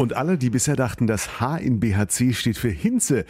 [0.00, 3.24] Und alle, die bisher dachten, das H in BHC steht für Hinze,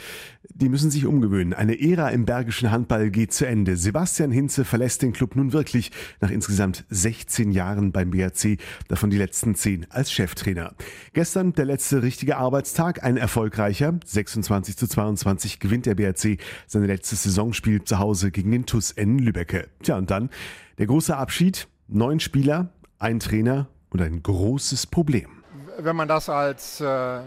[0.50, 1.54] die müssen sich umgewöhnen.
[1.54, 3.78] Eine Ära im bergischen Handball geht zu Ende.
[3.78, 8.58] Sebastian Hinze verlässt den Club nun wirklich nach insgesamt 16 Jahren beim BHC,
[8.88, 10.74] davon die letzten 10 als Cheftrainer.
[11.14, 13.98] Gestern der letzte richtige Arbeitstag, ein erfolgreicher.
[14.04, 19.18] 26 zu 22 gewinnt der BHC sein letztes Saisonspiel zu Hause gegen den TUS N
[19.18, 19.68] Lübecke.
[19.82, 20.28] Tja, und dann
[20.76, 21.66] der große Abschied.
[21.90, 25.37] Neun Spieler, ein Trainer und ein großes Problem
[25.78, 27.20] wenn man das als äh,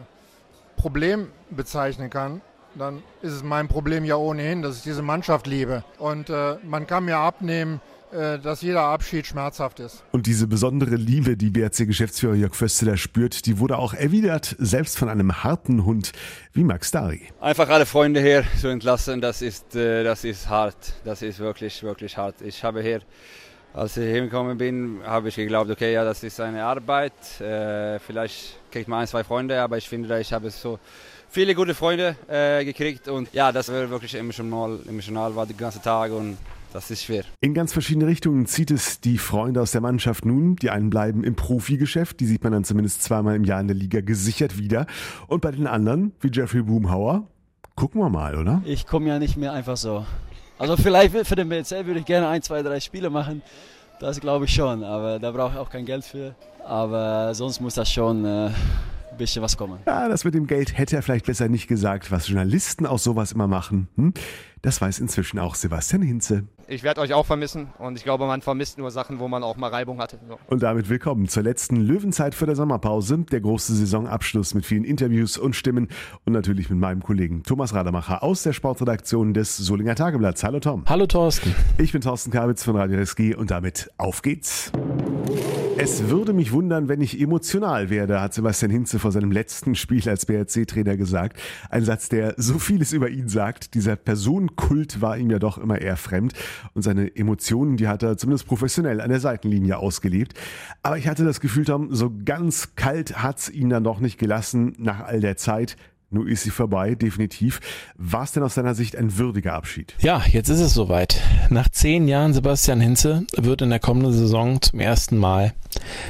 [0.75, 2.41] Problem bezeichnen kann,
[2.75, 5.83] dann ist es mein Problem ja ohnehin, dass ich diese Mannschaft liebe.
[5.97, 10.03] Und äh, man kann mir abnehmen, äh, dass jeder Abschied schmerzhaft ist.
[10.11, 15.09] Und diese besondere Liebe, die BRC-Geschäftsführer Jörg Fösteler spürt, die wurde auch erwidert, selbst von
[15.09, 16.11] einem harten Hund
[16.53, 17.21] wie Max Dari.
[17.39, 20.93] Einfach alle Freunde hier zu entlassen, das ist, äh, das ist hart.
[21.05, 22.41] Das ist wirklich, wirklich hart.
[22.41, 23.01] Ich habe hier
[23.73, 27.39] als ich hingekommen bin, habe ich geglaubt, okay, ja, das ist eine Arbeit.
[27.39, 30.79] Äh, vielleicht kriegt man ein, zwei Freunde, aber ich finde, ich habe so
[31.29, 35.81] viele gute Freunde äh, gekriegt und ja, das war wirklich emotional, emotional war den ganzen
[35.81, 36.37] Tag und
[36.73, 37.23] das ist schwer.
[37.41, 40.55] In ganz verschiedene Richtungen zieht es die Freunde aus der Mannschaft nun.
[40.55, 43.75] Die einen bleiben im Profigeschäft, die sieht man dann zumindest zweimal im Jahr in der
[43.75, 44.85] Liga gesichert wieder.
[45.27, 47.27] Und bei den anderen, wie Jeffrey Boomhauer,
[47.75, 48.61] gucken wir mal, oder?
[48.65, 50.05] Ich komme ja nicht mehr einfach so.
[50.61, 53.41] Also vielleicht für den BCL würde ich gerne ein, zwei, drei Spiele machen.
[53.99, 56.35] Das glaube ich schon, aber da brauche ich auch kein Geld für.
[56.63, 58.51] Aber sonst muss das schon äh,
[59.11, 59.79] ein bisschen was kommen.
[59.85, 63.31] Ja, das mit dem Geld hätte er vielleicht besser nicht gesagt, was Journalisten aus sowas
[63.31, 63.87] immer machen.
[63.95, 64.13] Hm?
[64.61, 66.43] Das weiß inzwischen auch Sebastian Hinze.
[66.67, 69.57] Ich werde euch auch vermissen und ich glaube, man vermisst nur Sachen, wo man auch
[69.57, 70.19] mal Reibung hatte.
[70.27, 70.37] So.
[70.47, 75.37] Und damit willkommen zur letzten Löwenzeit für der Sommerpause, der große Saisonabschluss mit vielen Interviews
[75.37, 75.89] und Stimmen
[76.25, 80.43] und natürlich mit meinem Kollegen Thomas Rademacher aus der Sportredaktion des Solinger Tageblatts.
[80.43, 80.85] Hallo Tom.
[80.87, 81.55] Hallo Thorsten.
[81.77, 84.71] Ich bin Thorsten Kabitz von Radio SG und damit auf geht's.
[85.77, 90.07] Es würde mich wundern, wenn ich emotional werde, hat Sebastian Hinze vor seinem letzten Spiel
[90.07, 91.39] als BRC-Trainer gesagt.
[91.69, 93.73] Ein Satz, der so vieles über ihn sagt.
[93.73, 96.33] Dieser Personenkult war ihm ja doch immer eher fremd
[96.73, 100.33] und seine Emotionen, die hat er zumindest professionell an der Seitenlinie ausgelebt.
[100.83, 104.75] Aber ich hatte das Gefühl, Tom, so ganz kalt hat's ihn dann doch nicht gelassen
[104.77, 105.77] nach all der Zeit.
[106.13, 107.61] Nun ist sie vorbei, definitiv.
[107.95, 109.95] War es denn aus deiner Sicht ein würdiger Abschied?
[110.01, 111.21] Ja, jetzt ist es soweit.
[111.49, 115.53] Nach zehn Jahren Sebastian Hinze wird in der kommenden Saison zum ersten Mal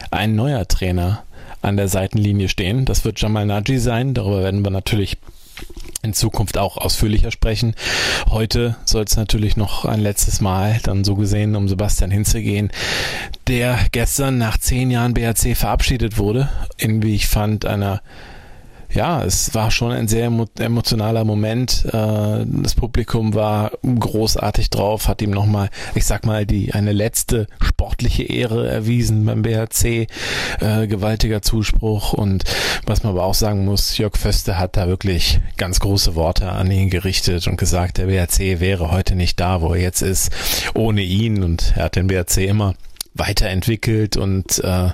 [0.09, 1.23] ein neuer Trainer
[1.62, 2.85] an der Seitenlinie stehen.
[2.85, 4.16] Das wird Jamal Naji sein.
[4.16, 5.19] Darüber werden wir natürlich
[6.01, 7.75] in Zukunft auch ausführlicher sprechen.
[8.28, 12.72] Heute soll es natürlich noch ein letztes Mal dann so gesehen um Sebastian Hinze gehen,
[13.47, 18.01] der gestern nach zehn Jahren BRC verabschiedet wurde, in wie ich fand einer
[18.94, 21.85] ja, es war schon ein sehr emotionaler Moment.
[21.85, 27.47] Äh, das Publikum war großartig drauf, hat ihm nochmal, ich sag mal, die eine letzte
[27.62, 30.07] sportliche Ehre erwiesen beim BHC.
[30.59, 32.44] Äh, gewaltiger Zuspruch und
[32.85, 36.69] was man aber auch sagen muss, Jörg Föste hat da wirklich ganz große Worte an
[36.72, 40.31] ihn gerichtet und gesagt, der BHC wäre heute nicht da, wo er jetzt ist,
[40.74, 42.75] ohne ihn und er hat den BHC immer
[43.13, 44.90] weiterentwickelt und äh,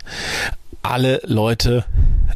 [0.91, 1.85] alle Leute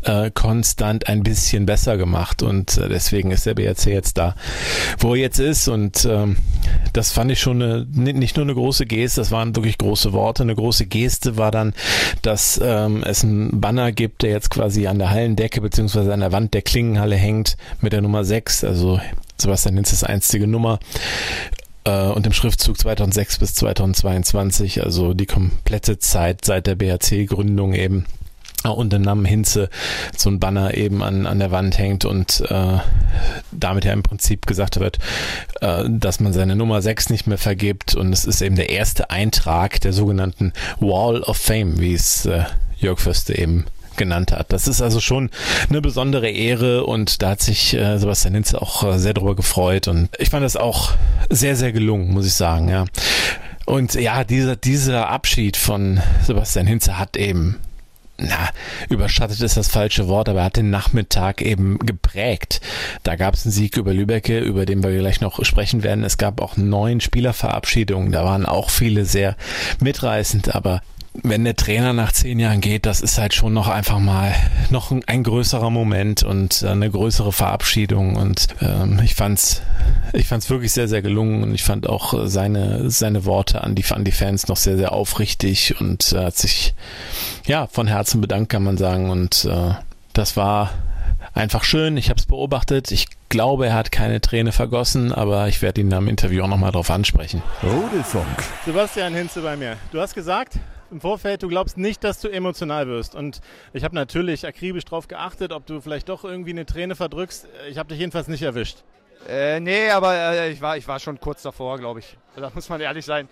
[0.04, 2.44] äh, konstant ein bisschen besser gemacht.
[2.44, 4.36] Und äh, deswegen ist der BRC jetzt da,
[5.00, 5.68] wo er jetzt ist.
[5.68, 6.38] Und ähm,
[6.94, 10.44] das fand ich schon eine, nicht nur eine große Geste, das waren wirklich große Worte.
[10.44, 11.74] Eine große Geste war dann,
[12.22, 16.32] dass ähm, es einen Banner gibt, der jetzt quasi an der Hallendecke beziehungsweise an der
[16.32, 19.00] Wand der Klingenhalle hängt mit der Nummer 6, also
[19.38, 20.80] Sebastian Hinz ist einzige Nummer
[21.84, 28.06] äh, und im Schriftzug 2006 bis 2022, also die komplette Zeit seit der BHC-Gründung eben
[28.70, 29.70] und den Namen Hinze
[30.16, 32.78] so ein Banner eben an, an der Wand hängt und äh,
[33.52, 35.00] damit ja im Prinzip gesagt wird,
[35.62, 39.10] äh, dass man seine Nummer 6 nicht mehr vergibt und es ist eben der erste
[39.10, 42.44] Eintrag der sogenannten Wall of Fame, wie es äh,
[42.78, 43.66] Jörg Förste eben
[43.98, 44.52] genannt hat.
[44.52, 45.30] Das ist also schon
[45.70, 49.88] eine besondere Ehre und da hat sich äh, Sebastian Hinze auch äh, sehr darüber gefreut
[49.88, 50.91] und ich fand das auch
[51.30, 52.85] sehr, sehr gelungen, muss ich sagen, ja.
[53.66, 57.58] Und ja, dieser, dieser Abschied von Sebastian Hinze hat eben
[58.22, 58.50] na,
[58.90, 62.62] überschattet ist das falsche Wort, aber er hat den Nachmittag eben geprägt.
[63.03, 66.03] Da gab es einen Sieg über Lübecke, über den wir gleich noch sprechen werden.
[66.03, 69.35] Es gab auch neun Spielerverabschiedungen, da waren auch viele sehr
[69.79, 70.82] mitreißend, aber
[71.13, 74.34] wenn der Trainer nach zehn Jahren geht, das ist halt schon noch einfach mal
[74.69, 78.16] noch ein, ein größerer Moment und eine größere Verabschiedung.
[78.16, 79.61] Und ähm, ich fand's,
[80.13, 83.84] ich fand's wirklich sehr, sehr gelungen und ich fand auch seine seine Worte an die
[83.91, 86.73] an die Fans noch sehr, sehr aufrichtig und äh, hat sich
[87.46, 89.09] ja von Herzen bedankt, kann man sagen.
[89.09, 89.73] Und äh,
[90.13, 90.72] das war
[91.34, 91.97] einfach schön.
[91.97, 92.91] Ich habe es beobachtet.
[92.91, 96.72] Ich glaube, er hat keine Träne vergossen, aber ich werde ihn am Interview auch nochmal
[96.72, 97.41] drauf ansprechen.
[97.63, 98.25] Rudelfunk.
[98.66, 99.75] Sebastian Hinze bei mir.
[99.91, 100.58] Du hast gesagt,
[100.91, 103.16] im Vorfeld, du glaubst nicht, dass du emotional wirst.
[103.16, 103.41] Und
[103.73, 107.47] ich habe natürlich akribisch darauf geachtet, ob du vielleicht doch irgendwie eine Träne verdrückst.
[107.70, 108.84] Ich habe dich jedenfalls nicht erwischt.
[109.28, 112.17] Äh, nee, aber äh, ich, war, ich war schon kurz davor, glaube ich.
[112.35, 113.28] Da muss man ehrlich sein.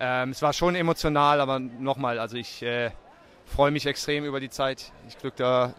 [0.00, 2.90] Ähm, es war schon emotional, aber nochmal, also ich äh,
[3.46, 4.92] freue mich extrem über die Zeit.
[5.08, 5.74] Ich da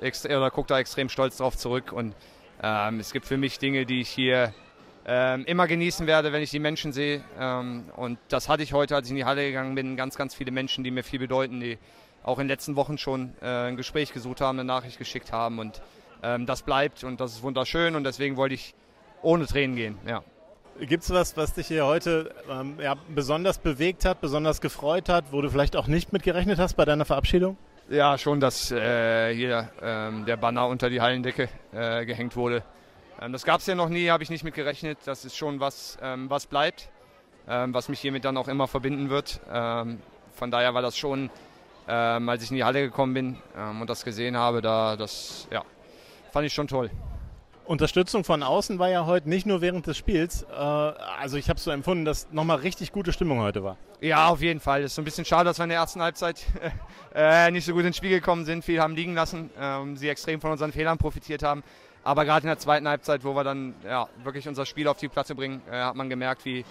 [0.51, 2.15] gucke da extrem stolz drauf zurück und
[2.61, 4.53] ähm, es gibt für mich Dinge, die ich hier
[5.07, 7.23] ähm, immer genießen werde, wenn ich die Menschen sehe.
[7.39, 9.95] Ähm, und das hatte ich heute, als ich in die Halle gegangen bin.
[9.95, 11.77] Ganz, ganz viele Menschen, die mir viel bedeuten, die
[12.23, 15.59] auch in den letzten Wochen schon äh, ein Gespräch gesucht haben, eine Nachricht geschickt haben.
[15.59, 15.81] Und
[16.23, 18.73] ähm, das bleibt und das ist wunderschön und deswegen wollte ich
[19.21, 19.97] ohne Tränen gehen.
[20.07, 20.23] Ja.
[20.79, 25.31] Gibt es was, was dich hier heute ähm, ja, besonders bewegt hat, besonders gefreut hat,
[25.31, 27.57] wo du vielleicht auch nicht mitgerechnet hast bei deiner Verabschiedung?
[27.87, 32.63] Ja, schon, dass äh, hier ähm, der Banner unter die Hallendecke äh, gehängt wurde.
[33.21, 34.99] Ähm, das gab es ja noch nie, habe ich nicht mit gerechnet.
[35.05, 36.89] Das ist schon was, ähm, was bleibt,
[37.47, 39.39] ähm, was mich hiermit dann auch immer verbinden wird.
[39.47, 41.29] Von daher war das schon,
[41.87, 43.37] als ich in die Halle gekommen bin
[43.79, 45.63] und das gesehen habe, da das ja,
[46.33, 46.91] fand ich schon toll.
[47.65, 50.43] Unterstützung von außen war ja heute nicht nur während des Spiels.
[50.43, 53.77] Äh, also ich habe so empfunden, dass nochmal richtig gute Stimmung heute war.
[54.01, 54.81] Ja, auf jeden Fall.
[54.81, 56.45] Es ist so ein bisschen schade, dass wir in der ersten Halbzeit
[57.15, 58.63] äh, nicht so gut ins Spiel gekommen sind.
[58.63, 59.49] Viel haben liegen lassen.
[59.95, 61.63] Sie extrem von unseren Fehlern profitiert haben.
[62.05, 65.07] Aber gerade in der zweiten Halbzeit, wo wir dann ja, wirklich unser Spiel auf die
[65.07, 66.63] Platte bringen, äh, hat man gemerkt, wie,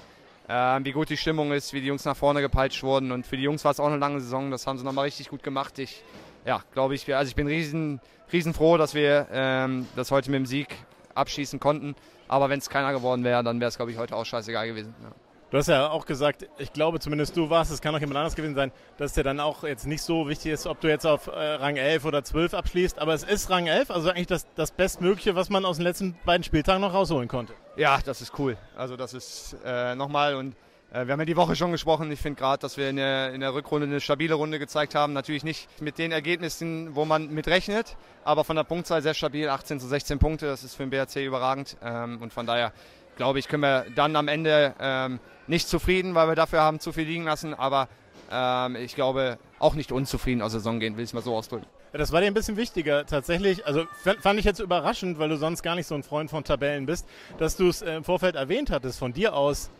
[0.46, 0.52] äh,
[0.84, 3.10] wie gut die Stimmung ist, wie die Jungs nach vorne gepeitscht wurden.
[3.10, 4.52] Und für die Jungs war es auch eine lange Saison.
[4.52, 5.80] Das haben sie nochmal richtig gut gemacht.
[5.80, 6.04] Ich,
[6.46, 8.00] ja, glaube ich, also ich bin riesen,
[8.32, 10.68] riesen dass wir ähm, das heute mit dem Sieg
[11.16, 11.96] abschließen konnten.
[12.28, 14.94] Aber wenn es keiner geworden wäre, dann wäre es, glaube ich, heute auch scheißegal gewesen.
[15.02, 15.23] Ja.
[15.54, 18.34] Du hast ja auch gesagt, ich glaube zumindest du warst, es kann auch jemand anderes
[18.34, 21.06] gewesen sein, dass es dir dann auch jetzt nicht so wichtig ist, ob du jetzt
[21.06, 24.48] auf äh, Rang 11 oder 12 abschließt, aber es ist Rang 11, also eigentlich das,
[24.56, 27.52] das Bestmögliche, was man aus den letzten beiden Spieltagen noch rausholen konnte.
[27.76, 28.56] Ja, das ist cool.
[28.76, 30.56] Also das ist äh, nochmal und
[30.92, 32.10] äh, wir haben ja die Woche schon gesprochen.
[32.10, 35.12] Ich finde gerade, dass wir in der, in der Rückrunde eine stabile Runde gezeigt haben.
[35.12, 39.48] Natürlich nicht mit den Ergebnissen, wo man mit rechnet, aber von der Punktzahl sehr stabil.
[39.48, 41.76] 18 zu 16 Punkte, das ist für den BRC überragend.
[41.80, 42.72] Ähm, und von daher
[43.16, 46.92] glaube ich, können wir dann am Ende ähm, nicht zufrieden, weil wir dafür haben zu
[46.92, 47.88] viel liegen lassen, aber
[48.30, 51.34] ähm, ich glaube auch nicht unzufrieden aus der Saison gehen, will ich es mal so
[51.34, 51.66] ausdrücken.
[51.92, 53.66] Ja, das war dir ein bisschen wichtiger tatsächlich.
[53.66, 53.84] Also
[54.20, 57.06] fand ich jetzt überraschend, weil du sonst gar nicht so ein Freund von Tabellen bist,
[57.38, 59.70] dass du es äh, im Vorfeld erwähnt hattest von dir aus,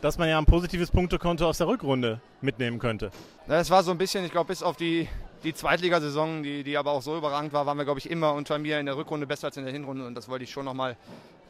[0.00, 3.10] dass man ja ein positives Punktekonto aus der Rückrunde mitnehmen könnte.
[3.46, 5.08] Es war so ein bisschen, ich glaube, bis auf die,
[5.44, 8.58] die Zweitligasaison, die, die aber auch so überragend war, waren wir, glaube ich, immer unter
[8.58, 10.96] mir in der Rückrunde besser als in der Hinrunde und das wollte ich schon nochmal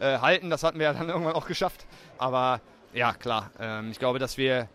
[0.01, 0.51] äh, halten.
[0.51, 1.87] Das hatten wir ja dann irgendwann auch geschafft.
[2.19, 2.61] Aber
[2.93, 3.51] ja, klar.
[3.61, 4.69] Ähm, ich glaube, dass wir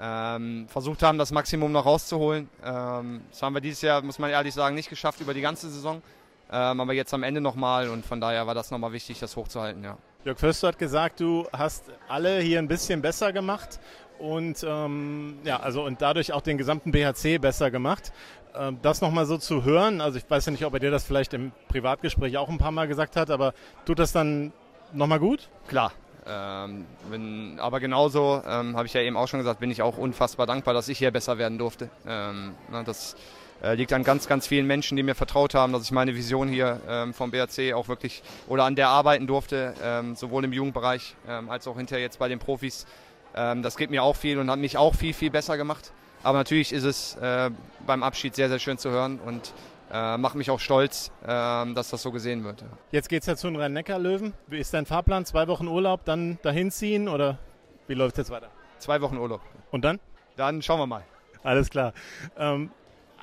[0.00, 2.48] ähm, versucht haben, das Maximum noch rauszuholen.
[2.64, 5.68] Ähm, das haben wir dieses Jahr, muss man ehrlich sagen, nicht geschafft über die ganze
[5.68, 6.02] Saison.
[6.52, 9.84] Ähm, aber jetzt am Ende nochmal und von daher war das nochmal wichtig, das hochzuhalten.
[9.84, 9.98] Ja.
[10.24, 13.78] Jörg Förster hat gesagt, du hast alle hier ein bisschen besser gemacht
[14.18, 18.12] und ähm, ja, also und dadurch auch den gesamten BHC besser gemacht.
[18.54, 21.04] Ähm, das nochmal so zu hören, also ich weiß ja nicht, ob er dir das
[21.04, 23.54] vielleicht im Privatgespräch auch ein paar Mal gesagt hat, aber
[23.86, 24.52] tut das dann
[24.92, 25.48] nochmal gut?
[25.68, 25.92] Klar,
[26.26, 29.98] ähm, bin, aber genauso, ähm, habe ich ja eben auch schon gesagt, bin ich auch
[29.98, 31.90] unfassbar dankbar, dass ich hier besser werden durfte.
[32.06, 33.16] Ähm, na, das
[33.62, 36.48] äh, liegt an ganz, ganz vielen Menschen, die mir vertraut haben, dass ich meine Vision
[36.48, 41.16] hier ähm, vom BRC auch wirklich oder an der arbeiten durfte, ähm, sowohl im Jugendbereich
[41.28, 42.86] ähm, als auch hinterher jetzt bei den Profis.
[43.32, 45.92] das gibt mir auch viel und hat mich auch viel, viel besser gemacht.
[46.22, 47.50] Aber natürlich ist es äh,
[47.86, 49.52] beim Abschied sehr, sehr schön zu hören und
[49.92, 52.64] äh, macht mich auch stolz, äh, dass das so gesehen wird.
[52.92, 54.34] Jetzt geht es ja zu den Rhein-Neckar-Löwen.
[54.46, 55.24] Wie ist dein Fahrplan?
[55.24, 57.38] Zwei Wochen Urlaub, dann dahin ziehen oder
[57.86, 58.48] wie läuft es jetzt weiter?
[58.78, 59.40] Zwei Wochen Urlaub.
[59.70, 59.98] Und dann?
[60.36, 61.04] Dann schauen wir mal.
[61.42, 61.92] Alles klar.
[62.38, 62.70] Ähm,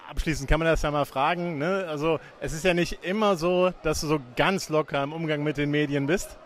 [0.09, 1.57] abschließend kann man das ja mal fragen.
[1.57, 1.85] Ne?
[1.87, 5.57] Also es ist ja nicht immer so, dass du so ganz locker im Umgang mit
[5.57, 6.37] den Medien bist.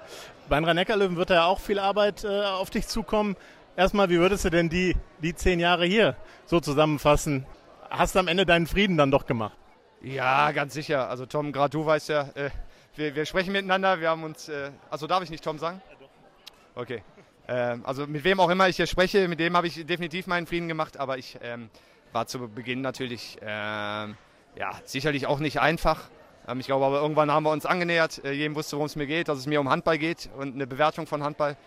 [0.49, 3.35] Bei den Rhein-Neckar-Löwen wird da ja auch viel Arbeit äh, auf dich zukommen.
[3.75, 7.45] Erstmal, wie würdest du denn die, die zehn Jahre hier so zusammenfassen?
[7.89, 9.57] Hast du am Ende deinen Frieden dann doch gemacht?
[10.03, 11.09] Ja, ganz sicher.
[11.09, 12.49] Also Tom, gerade du weißt ja, äh,
[12.95, 13.99] wir, wir, sprechen miteinander.
[13.99, 15.81] Wir haben uns, äh, also darf ich nicht Tom sagen?
[15.89, 16.81] Ja, doch.
[16.81, 17.03] Okay.
[17.47, 20.47] Ähm, also mit wem auch immer ich hier spreche, mit dem habe ich definitiv meinen
[20.47, 20.97] Frieden gemacht.
[20.97, 21.69] Aber ich ähm,
[22.13, 24.17] war zu Beginn natürlich, ähm,
[24.55, 26.09] ja, sicherlich auch nicht einfach.
[26.47, 28.23] Ähm, ich glaube aber irgendwann haben wir uns angenähert.
[28.25, 30.65] Äh, jedem wusste, worum es mir geht, dass es mir um Handball geht und eine
[30.65, 31.57] Bewertung von Handball.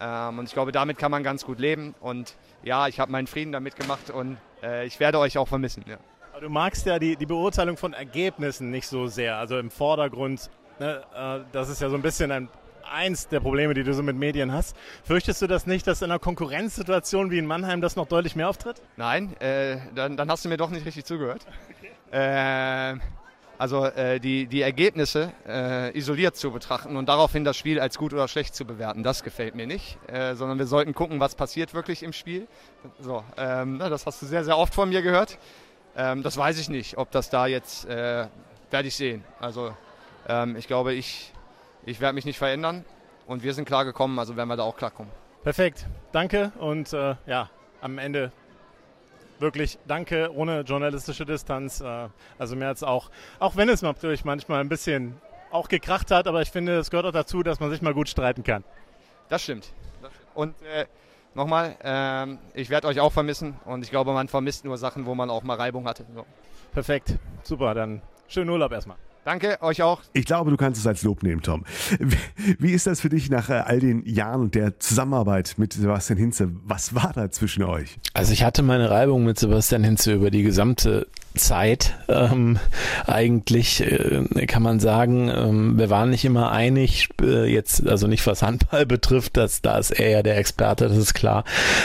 [0.00, 1.94] Ähm, und ich glaube, damit kann man ganz gut leben.
[2.00, 5.84] Und ja, ich habe meinen Frieden damit gemacht und äh, ich werde euch auch vermissen.
[5.88, 5.98] Ja.
[6.40, 10.48] Du magst ja die, die Beurteilung von Ergebnissen nicht so sehr, also im Vordergrund.
[10.78, 12.48] Ne, äh, das ist ja so ein bisschen ein,
[12.90, 14.74] eins der Probleme, die du so mit Medien hast.
[15.04, 18.48] Fürchtest du das nicht, dass in einer Konkurrenzsituation wie in Mannheim das noch deutlich mehr
[18.48, 18.80] auftritt?
[18.96, 21.46] Nein, äh, dann, dann, hast du mir doch nicht richtig zugehört.
[22.10, 22.94] Okay.
[22.96, 22.98] Äh,
[23.58, 28.14] Also äh, die, die Ergebnisse äh, isoliert zu betrachten und daraufhin das Spiel als gut
[28.14, 29.98] oder schlecht zu bewerten, das gefällt mir nicht.
[30.08, 32.48] Äh, sondern wir sollten gucken, was passiert wirklich im Spiel.
[32.98, 35.36] So, ähm, das hast du sehr, sehr oft von mir gehört.
[35.96, 38.26] Ähm, das weiß ich nicht, ob das da jetzt, äh,
[38.70, 39.24] werde ich sehen.
[39.40, 39.74] Also
[40.28, 41.32] ähm, ich glaube, ich,
[41.84, 42.84] ich werde mich nicht verändern
[43.26, 45.12] und wir sind klar gekommen, also werden wir da auch klarkommen.
[45.42, 48.32] Perfekt, danke und äh, ja, am Ende
[49.38, 51.80] wirklich danke, ohne journalistische Distanz.
[51.80, 55.20] Äh, also mir hat es auch, auch wenn es natürlich manchmal ein bisschen
[55.50, 58.08] auch gekracht hat, aber ich finde, es gehört auch dazu, dass man sich mal gut
[58.08, 58.64] streiten kann.
[59.28, 59.72] Das stimmt.
[60.34, 60.86] Und äh,
[61.34, 65.14] nochmal, äh, ich werde euch auch vermissen und ich glaube, man vermisst nur Sachen, wo
[65.14, 66.04] man auch mal Reibung hatte.
[66.14, 66.24] So.
[66.72, 68.96] Perfekt, super, dann schönen Urlaub erstmal.
[69.24, 70.00] Danke, euch auch.
[70.14, 71.64] Ich glaube, du kannst es als Lob nehmen, Tom.
[72.58, 76.18] Wie ist das für dich nach äh, all den Jahren und der Zusammenarbeit mit Sebastian
[76.18, 76.50] Hinze?
[76.64, 77.98] Was war da zwischen euch?
[78.14, 82.58] Also ich hatte meine Reibung mit Sebastian Hinze über die gesamte Zeit ähm,
[83.06, 88.26] eigentlich äh, kann man sagen, ähm, wir waren nicht immer einig, äh, jetzt also nicht
[88.26, 91.44] was Handball betrifft, dass da ist er ja der Experte, das ist klar,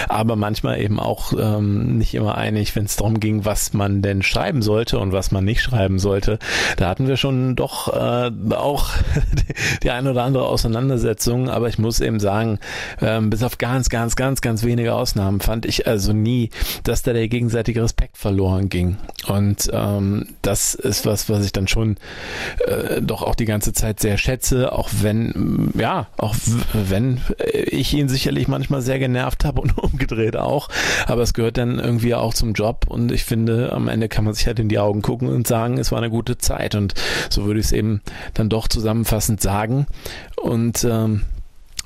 [0.10, 4.24] aber manchmal eben auch ähm, nicht immer einig, wenn es darum ging, was man denn
[4.24, 6.40] schreiben sollte und was man nicht schreiben sollte.
[6.78, 8.90] Da hatten wir schon doch äh, auch
[9.84, 12.60] die ein oder andere Auseinandersetzung, aber ich muss eben sagen,
[13.00, 16.50] ähm, bis auf ganz, ganz, ganz, ganz wenige Ausnahmen fand ich also nie,
[16.84, 18.98] dass da der gegenseitige Respekt verloren ging.
[19.28, 19.35] Und
[19.72, 21.98] ähm, das ist was, was ich dann schon
[22.68, 26.36] äh, doch auch die ganze Zeit sehr schätze, auch wenn, ja, auch
[26.74, 27.22] wenn
[27.54, 30.70] ich ihn sicherlich manchmal sehr genervt habe und umgedreht auch.
[31.08, 34.34] Aber es gehört dann irgendwie auch zum Job und ich finde, am Ende kann man
[34.34, 36.76] sich halt in die Augen gucken und sagen, es war eine gute Zeit.
[36.76, 36.94] Und
[37.30, 38.02] so würde ich es eben
[38.34, 39.88] dann doch zusammenfassend sagen.
[40.36, 41.24] Und ähm,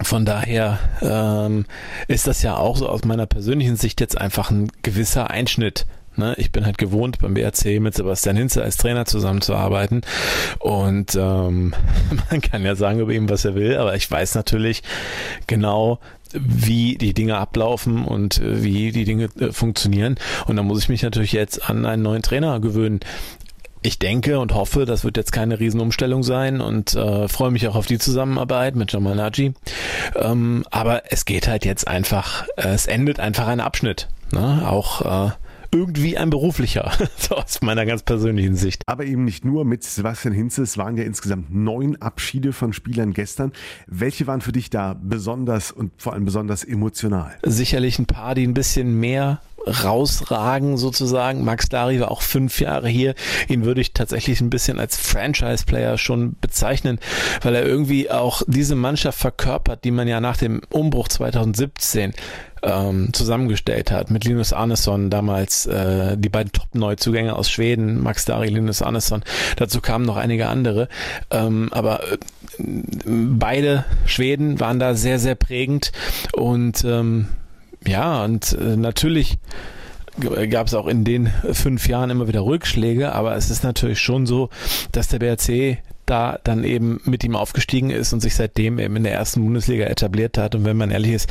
[0.01, 1.65] von daher ähm,
[2.07, 5.85] ist das ja auch so aus meiner persönlichen Sicht jetzt einfach ein gewisser Einschnitt
[6.19, 6.35] Ne?
[6.37, 10.01] Ich bin halt gewohnt, beim BRC mit Sebastian Hinze als Trainer zusammenzuarbeiten.
[10.59, 11.73] Und ähm,
[12.29, 14.83] man kann ja sagen über ihn, was er will, aber ich weiß natürlich
[15.47, 15.99] genau,
[16.33, 20.15] wie die Dinge ablaufen und äh, wie die Dinge äh, funktionieren.
[20.45, 22.99] Und da muss ich mich natürlich jetzt an einen neuen Trainer gewöhnen.
[23.81, 27.75] Ich denke und hoffe, das wird jetzt keine Riesenumstellung sein und äh, freue mich auch
[27.75, 29.53] auf die Zusammenarbeit mit Jamal Naji.
[30.15, 34.09] Ähm, aber es geht halt jetzt einfach, äh, es endet einfach ein Abschnitt.
[34.33, 34.67] Ne?
[34.67, 35.31] Auch äh,
[35.71, 38.83] irgendwie ein beruflicher, so aus meiner ganz persönlichen Sicht.
[38.87, 43.13] Aber eben nicht nur mit Sebastian Hinze, es waren ja insgesamt neun Abschiede von Spielern
[43.13, 43.51] gestern.
[43.87, 47.37] Welche waren für dich da besonders und vor allem besonders emotional?
[47.43, 51.43] Sicherlich ein paar, die ein bisschen mehr rausragen sozusagen.
[51.43, 53.15] Max Dari war auch fünf Jahre hier.
[53.47, 56.99] Ihn würde ich tatsächlich ein bisschen als Franchise-Player schon bezeichnen,
[57.41, 62.13] weil er irgendwie auch diese Mannschaft verkörpert, die man ja nach dem Umbruch 2017
[62.63, 64.11] ähm, zusammengestellt hat.
[64.11, 69.23] Mit Linus Arneson damals äh, die beiden Top-Neuzugänge aus Schweden, Max Dari, Linus Arneson.
[69.55, 70.89] Dazu kamen noch einige andere.
[71.31, 72.17] Ähm, aber äh,
[73.05, 75.91] beide Schweden waren da sehr, sehr prägend
[76.33, 77.27] und ähm,
[77.87, 79.37] ja, und äh, natürlich
[80.49, 84.25] gab es auch in den fünf Jahren immer wieder Rückschläge, aber es ist natürlich schon
[84.25, 84.49] so,
[84.91, 89.03] dass der BRC da dann eben mit ihm aufgestiegen ist und sich seitdem eben in
[89.03, 90.55] der ersten Bundesliga etabliert hat.
[90.55, 91.29] Und wenn man ehrlich ist,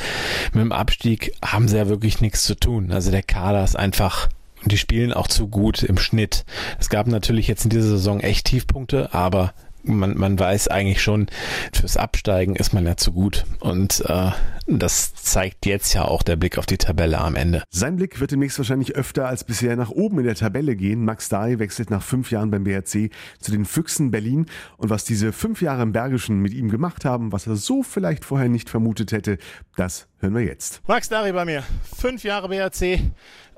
[0.52, 2.92] mit dem Abstieg haben sie ja wirklich nichts zu tun.
[2.92, 4.28] Also der Kader ist einfach
[4.62, 6.44] und die spielen auch zu gut im Schnitt.
[6.78, 9.52] Es gab natürlich jetzt in dieser Saison echt Tiefpunkte, aber
[9.82, 11.26] man, man weiß eigentlich schon,
[11.72, 13.44] fürs Absteigen ist man ja zu gut.
[13.60, 14.30] Und äh,
[14.66, 17.62] das zeigt jetzt ja auch der Blick auf die Tabelle am Ende.
[17.70, 21.04] Sein Blick wird demnächst wahrscheinlich öfter als bisher nach oben in der Tabelle gehen.
[21.04, 24.46] Max Dahi wechselt nach fünf Jahren beim BRC zu den Füchsen Berlin.
[24.76, 28.24] Und was diese fünf Jahre im Bergischen mit ihm gemacht haben, was er so vielleicht
[28.24, 29.38] vorher nicht vermutet hätte,
[29.76, 30.82] das hören wir jetzt.
[30.86, 31.62] Max Dari bei mir.
[31.96, 33.00] Fünf Jahre BRC.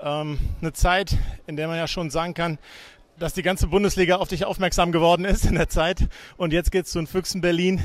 [0.02, 2.58] Ähm, eine Zeit, in der man ja schon sagen kann,
[3.20, 6.08] dass die ganze Bundesliga auf dich aufmerksam geworden ist in der Zeit.
[6.36, 7.82] Und jetzt geht's zu den Füchsen Berlin.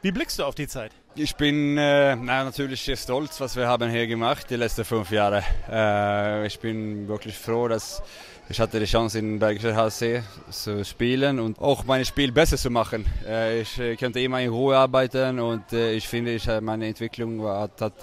[0.00, 0.92] Wie blickst du auf die Zeit?
[1.16, 5.42] Ich bin äh, na, natürlich stolz, was wir haben hier gemacht die letzten fünf Jahre.
[5.68, 8.02] Äh, ich bin wirklich froh, dass
[8.48, 12.70] ich hatte die Chance in Bergischer HC zu spielen und auch mein Spiel besser zu
[12.70, 13.04] machen.
[13.26, 17.42] Äh, ich äh, konnte immer in Ruhe arbeiten und äh, ich finde, ich, meine Entwicklung
[17.44, 17.94] hat, hat,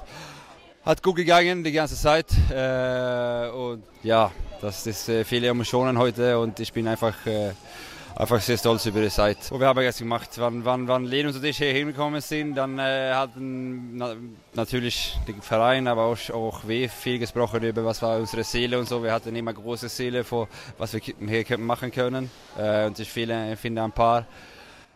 [0.85, 2.27] hat gut gegangen die ganze Zeit.
[2.51, 7.51] Äh, und ja, das ist äh, viele Emotionen heute und ich bin einfach, äh,
[8.15, 9.37] einfach sehr stolz über die Zeit.
[9.49, 12.79] Und wir haben jetzt gemacht, wann, wann, wann Lenus und ich hier hingekommen sind, dann
[12.79, 14.15] äh, hatten na,
[14.55, 18.87] natürlich den Verein, aber auch, auch wir viel gesprochen über was war unsere Seele und
[18.87, 19.01] so.
[19.01, 22.29] Wir hatten immer große Seele vor, was wir hier machen können.
[22.57, 24.25] Äh, und ich finde ein paar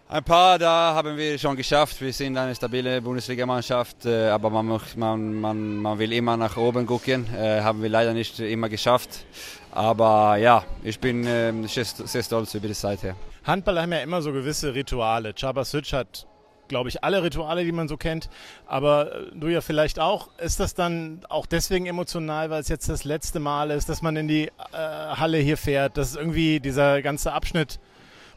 [0.09, 1.99] ein paar da haben wir schon geschafft.
[1.99, 6.85] Wir sind eine stabile Bundesligamannschaft, äh, aber man, man, man, man will immer nach oben
[6.85, 7.27] gucken.
[7.35, 9.25] Äh, haben wir leider nicht immer geschafft.
[9.71, 13.15] Aber ja, ich bin äh, sehr stolz über die Seite.
[13.43, 15.33] Handballer haben ja immer so gewisse Rituale.
[15.33, 16.25] Chabasic hat,
[16.69, 18.29] glaube ich, alle Rituale, die man so kennt.
[18.65, 20.29] Aber äh, du ja vielleicht auch.
[20.37, 24.15] Ist das dann auch deswegen emotional, weil es jetzt das letzte Mal ist, dass man
[24.15, 27.79] in die äh, Halle hier fährt, dass irgendwie dieser ganze Abschnitt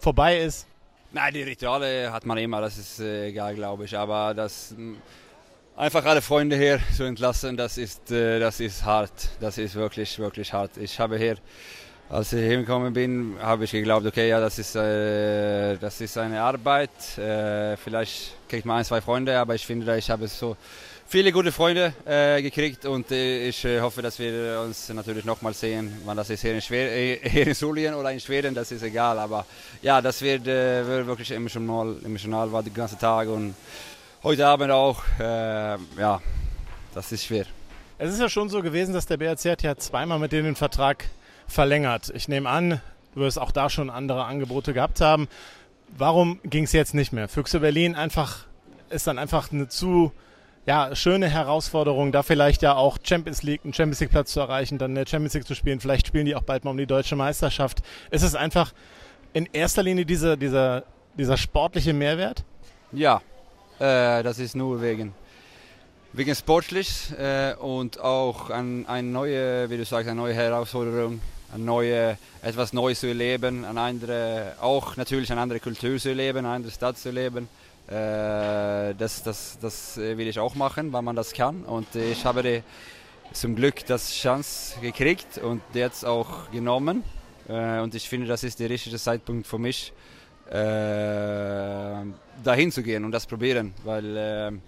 [0.01, 0.67] vorbei ist?
[1.13, 3.99] Nein, die Rituale hat man immer, das ist äh, egal, glaube ich.
[3.99, 4.73] Aber das
[5.77, 9.29] einfach alle Freunde hier zu entlassen, das ist, äh, das ist hart.
[9.41, 10.77] Das ist wirklich, wirklich hart.
[10.77, 11.37] Ich habe hier
[12.09, 16.43] als ich hingekommen bin, habe ich geglaubt, okay, ja, das ist, äh, das ist eine
[16.43, 16.91] Arbeit.
[17.83, 20.57] Vielleicht kriegt man ein, zwei Freunde, aber ich finde, ich habe so
[21.11, 25.53] viele gute Freunde äh, gekriegt und äh, ich äh, hoffe, dass wir uns natürlich nochmal
[25.53, 26.01] sehen.
[26.05, 28.85] Wann das ist hier in, Schweden, äh, hier in Solien oder in Schweden, das ist
[28.85, 29.19] egal.
[29.19, 29.45] Aber
[29.83, 33.57] ja, das wird, wird wirklich emotional, emotional war den ganzen Tag und
[34.23, 35.03] heute Abend auch.
[35.19, 36.23] ja,
[36.95, 37.47] das ist schwer.
[37.99, 41.07] Es ist ja schon so gewesen, dass der BRC ja zweimal mit denen den Vertrag
[41.49, 42.13] verlängert.
[42.15, 42.81] Ich nehme an,
[43.17, 45.27] du wirst auch da schon andere Angebote gehabt haben.
[45.89, 47.27] Warum ging es jetzt nicht mehr?
[47.27, 48.45] Füchse Berlin einfach
[48.91, 50.13] ist dann einfach eine zu
[50.71, 54.79] ja, schöne Herausforderung, da vielleicht ja auch Champions League, einen Champions League Platz zu erreichen,
[54.79, 55.81] dann eine Champions League zu spielen.
[55.81, 57.79] Vielleicht spielen die auch bald mal um die deutsche Meisterschaft.
[58.13, 58.73] Ist es einfach
[59.33, 60.85] in erster Linie dieser, dieser,
[61.19, 62.45] dieser sportliche Mehrwert?
[62.93, 63.21] Ja,
[63.81, 65.13] äh, das ist nur wegen
[66.13, 71.21] wegen sportlich äh, und auch ein, eine neue, wie du sagst, eine neue Herausforderung,
[71.53, 76.39] eine neue, etwas Neues zu erleben, eine andere, auch natürlich eine andere Kultur zu erleben,
[76.39, 77.49] eine andere Stadt zu erleben.
[77.91, 82.43] Äh, das, das, das will ich auch machen, weil man das kann und ich habe
[82.43, 82.63] die,
[83.33, 87.03] zum Glück das Chance gekriegt und jetzt auch genommen
[87.49, 89.93] äh, und ich finde, das ist der richtige Zeitpunkt für mich,
[90.49, 90.55] äh,
[92.45, 94.61] dahin zu gehen und das probieren, weil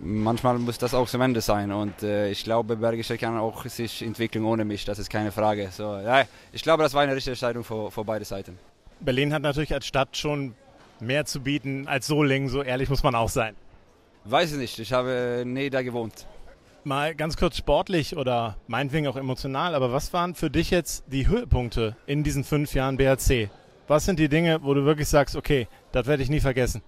[0.00, 4.02] manchmal muss das auch zum Ende sein und äh, ich glaube, Bergische kann auch sich
[4.02, 5.68] entwickeln ohne mich, das ist keine Frage.
[5.72, 8.58] So, ja, ich glaube, das war eine richtige Entscheidung für, für beide Seiten.
[9.00, 10.54] Berlin hat natürlich als Stadt schon
[11.00, 13.54] mehr zu bieten als Solingen, so ehrlich muss man auch sein.
[14.24, 16.26] Weiß ich nicht, ich habe nie da gewohnt.
[16.84, 21.26] Mal ganz kurz sportlich oder meinetwegen auch emotional, aber was waren für dich jetzt die
[21.26, 23.50] Höhepunkte in diesen fünf Jahren BRC?
[23.88, 26.82] Was sind die Dinge, wo du wirklich sagst, okay, das werde ich nie vergessen?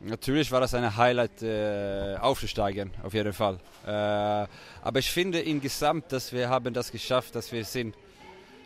[0.00, 3.58] Natürlich war das ein Highlight äh, aufzusteigen, auf jeden Fall.
[3.84, 7.96] Äh, aber ich finde insgesamt, dass wir haben das geschafft, dass wir sind.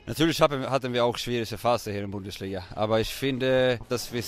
[0.06, 4.22] Natürlich hatten wir auch schwierige Phase hier in der Bundesliga, aber ich finde, dass wir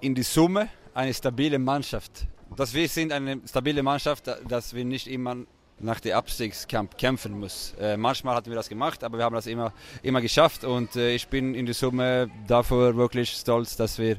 [0.00, 5.06] in die Summe eine stabile Mannschaft, dass wir sind eine stabile Mannschaft, dass wir nicht
[5.08, 5.36] immer
[5.78, 7.78] nach dem Abstiegskampf kämpfen müssen.
[7.78, 11.14] Äh, manchmal hatten wir das gemacht, aber wir haben das immer, immer geschafft und äh,
[11.14, 14.16] ich bin in die Summe dafür wirklich stolz, dass wir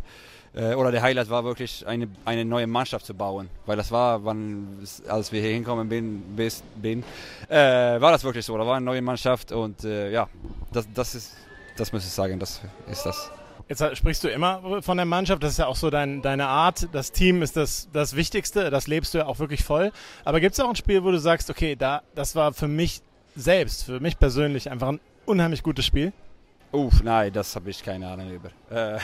[0.53, 3.49] äh, oder der Highlight war wirklich eine, eine neue Mannschaft zu bauen.
[3.65, 7.03] Weil das war, wann, als wir hier hinkommen bin, bis, bin
[7.49, 8.57] äh, war das wirklich so.
[8.57, 10.29] Da war eine neue Mannschaft und äh, ja,
[10.71, 11.35] das, das ist,
[11.75, 13.31] das muss ich sagen, das ist das.
[13.69, 16.87] Jetzt sprichst du immer von der Mannschaft, das ist ja auch so dein, deine Art.
[16.93, 19.91] Das Team ist das, das Wichtigste, das lebst du ja auch wirklich voll.
[20.23, 23.01] Aber gibt es auch ein Spiel, wo du sagst, okay, da, das war für mich
[23.35, 26.13] selbst, für mich persönlich einfach ein unheimlich gutes Spiel?
[26.71, 28.49] Uff, nein, das habe ich keine Ahnung über.
[28.69, 28.99] Äh,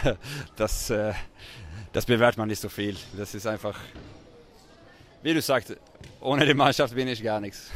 [0.56, 1.14] das, äh,
[1.92, 2.98] das bewertet man nicht so viel.
[3.18, 3.78] Das ist einfach,
[5.22, 5.76] wie du sagst,
[6.20, 7.70] ohne die Mannschaft bin ich gar nichts.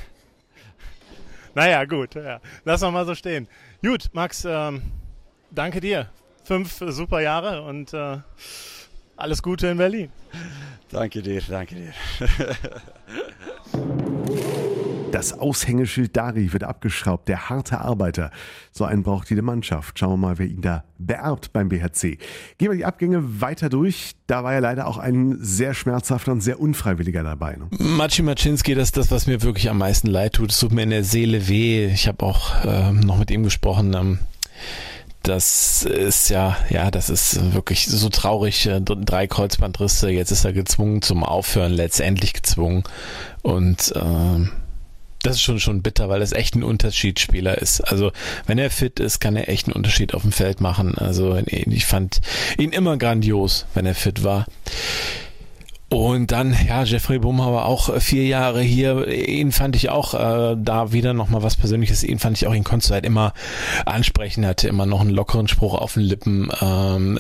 [1.54, 2.40] Naja, gut, ja.
[2.66, 3.48] lass wir mal so stehen.
[3.82, 4.82] Gut, Max, ähm,
[5.50, 6.10] danke dir.
[6.48, 8.20] Fünf super Jahre und äh,
[9.18, 10.10] alles Gute in Berlin.
[10.90, 11.94] Danke dir, danke dir.
[15.12, 17.30] Das Aushängeschild Dari wird abgeschraubt.
[17.30, 18.30] Der harte Arbeiter.
[18.72, 19.98] So einen braucht jede Mannschaft.
[19.98, 22.18] Schauen wir mal, wer ihn da beerbt beim BHC.
[22.58, 24.12] Gehen wir die Abgänge weiter durch.
[24.28, 27.56] Da war ja leider auch ein sehr schmerzhafter und sehr unfreiwilliger dabei.
[27.56, 27.68] Ne?
[27.80, 30.52] Maciej Maczynski, das ist das, was mir wirklich am meisten leid tut.
[30.52, 31.88] Es tut mir in der Seele weh.
[31.88, 33.94] Ich habe auch ähm, noch mit ihm gesprochen.
[33.94, 34.20] Ähm,
[35.28, 38.66] das ist ja, ja, das ist wirklich so traurig.
[38.66, 42.84] Äh, drei Kreuzbandrisse, jetzt ist er gezwungen zum Aufhören, letztendlich gezwungen.
[43.42, 44.52] Und ähm,
[45.24, 47.82] das ist schon, schon bitter, weil es echt ein Unterschiedsspieler ist.
[47.82, 48.12] Also,
[48.46, 50.98] wenn er fit ist, kann er echt einen Unterschied auf dem Feld machen.
[50.98, 52.22] Also, ich fand
[52.58, 54.46] ihn immer grandios, wenn er fit war.
[55.90, 59.08] Und dann, ja, Jeffrey Bumhauer auch vier Jahre hier.
[59.08, 62.04] Ihn fand ich auch äh, da wieder nochmal was Persönliches.
[62.04, 63.34] Ihn fand ich auch, ihn konntest du halt immer
[63.86, 66.52] ansprechen, hatte immer noch einen lockeren Spruch auf den Lippen.
[66.62, 67.20] Ähm,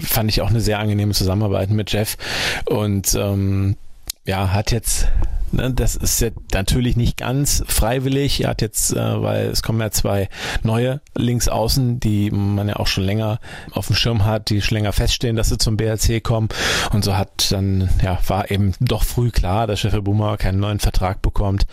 [0.00, 2.16] fand ich auch eine sehr angenehme Zusammenarbeit mit Jeff.
[2.64, 3.76] Und ähm,
[4.24, 5.08] ja, hat jetzt
[5.52, 8.44] das ist ja natürlich nicht ganz freiwillig.
[8.44, 10.28] Er hat jetzt, äh, weil es kommen ja zwei
[10.62, 13.40] neue Linksaußen, die man ja auch schon länger
[13.72, 16.48] auf dem Schirm hat, die schon länger feststehen, dass sie zum BRC kommen.
[16.92, 20.78] Und so hat dann, ja, war eben doch früh klar, dass Chef Boomer keinen neuen
[20.78, 21.66] Vertrag bekommt.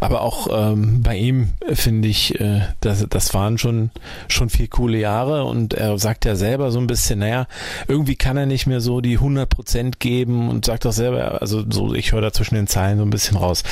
[0.00, 3.90] Aber auch ähm, bei ihm finde ich, äh, das, das waren schon,
[4.28, 7.46] schon vier coole Jahre und er sagt ja selber so ein bisschen, naja,
[7.88, 11.64] irgendwie kann er nicht mehr so die 100 Prozent geben und sagt auch selber, also
[11.68, 13.62] so, ich höre da zwischen den Zeilen so ein bisschen raus,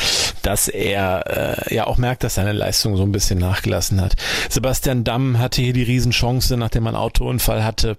[0.43, 4.15] dass er äh, ja auch merkt, dass seine Leistung so ein bisschen nachgelassen hat.
[4.49, 7.97] Sebastian Damm hatte hier die Riesenchance, nachdem er einen Autounfall hatte,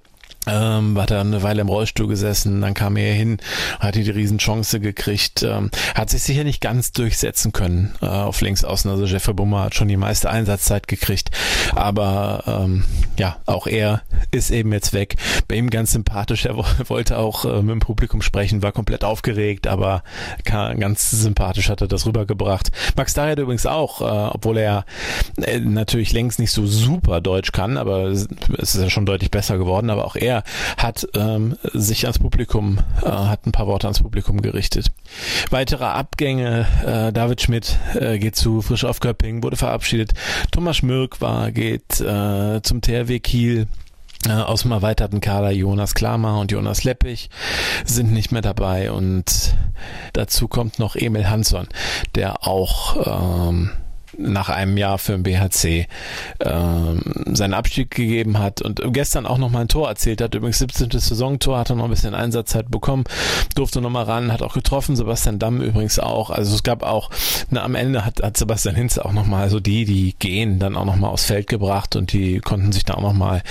[0.47, 3.38] ähm, hat er eine Weile im Rollstuhl gesessen, dann kam er hin,
[3.80, 8.63] hat die Riesenchance gekriegt, ähm, hat sich sicher nicht ganz durchsetzen können äh, auf links
[8.63, 8.89] außen.
[8.89, 11.30] Also Jeffrey Bummer hat schon die meiste Einsatzzeit gekriegt,
[11.75, 12.86] aber ähm,
[13.19, 14.01] ja, auch er
[14.32, 15.15] ist eben jetzt weg.
[15.47, 16.58] Bei ihm ganz sympathisch, er
[16.89, 20.04] wollte auch äh, mit dem Publikum sprechen, war komplett aufgeregt, aber
[20.43, 22.71] ganz sympathisch hat er das rübergebracht.
[22.95, 24.86] Max Dariat übrigens auch, äh, obwohl er
[25.38, 28.27] äh, natürlich längst nicht so super Deutsch kann, aber es
[28.58, 30.43] ist ja schon deutlich besser geworden, aber auch er er
[30.77, 34.87] hat ähm, sich ans Publikum, äh, hat ein paar Worte ans Publikum gerichtet.
[35.49, 40.13] Weitere Abgänge, äh, David Schmidt äh, geht zu Frisch auf Köpping, wurde verabschiedet.
[40.51, 43.67] Thomas Schmirk war, geht äh, zum THW Kiel.
[44.27, 47.31] Äh, aus dem erweiterten Kader Jonas Klammer und Jonas Leppich
[47.85, 49.55] sind nicht mehr dabei und
[50.13, 51.67] dazu kommt noch Emil Hansson,
[52.13, 53.71] der auch ähm,
[54.17, 55.88] nach einem Jahr für den BHC
[56.39, 57.02] ähm,
[57.36, 60.36] seinen Abstieg gegeben hat und gestern auch noch mal ein Tor erzählt hat.
[60.36, 60.91] Übrigens 17.
[60.91, 63.04] Saisontor, hat er noch ein bisschen Einsatzzeit bekommen,
[63.56, 66.30] durfte noch mal ran, hat auch getroffen, Sebastian Damm übrigens auch.
[66.30, 67.10] Also es gab auch,
[67.50, 70.76] na, am Ende hat, hat Sebastian Hinz auch noch mal so die, die gehen, dann
[70.76, 73.41] auch noch mal aufs Feld gebracht und die konnten sich da auch noch mal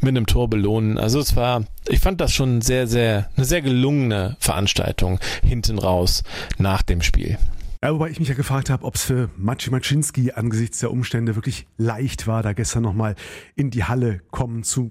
[0.00, 0.98] mit einem Tor belohnen.
[0.98, 6.22] Also es war, ich fand das schon sehr, sehr, eine sehr gelungene Veranstaltung hinten raus
[6.58, 7.38] nach dem Spiel.
[7.84, 11.34] Ja, wobei ich mich ja gefragt habe, ob es für Maciej Maczynski angesichts der Umstände
[11.34, 13.14] wirklich leicht war, da gestern nochmal
[13.56, 14.90] in die Halle kommen zu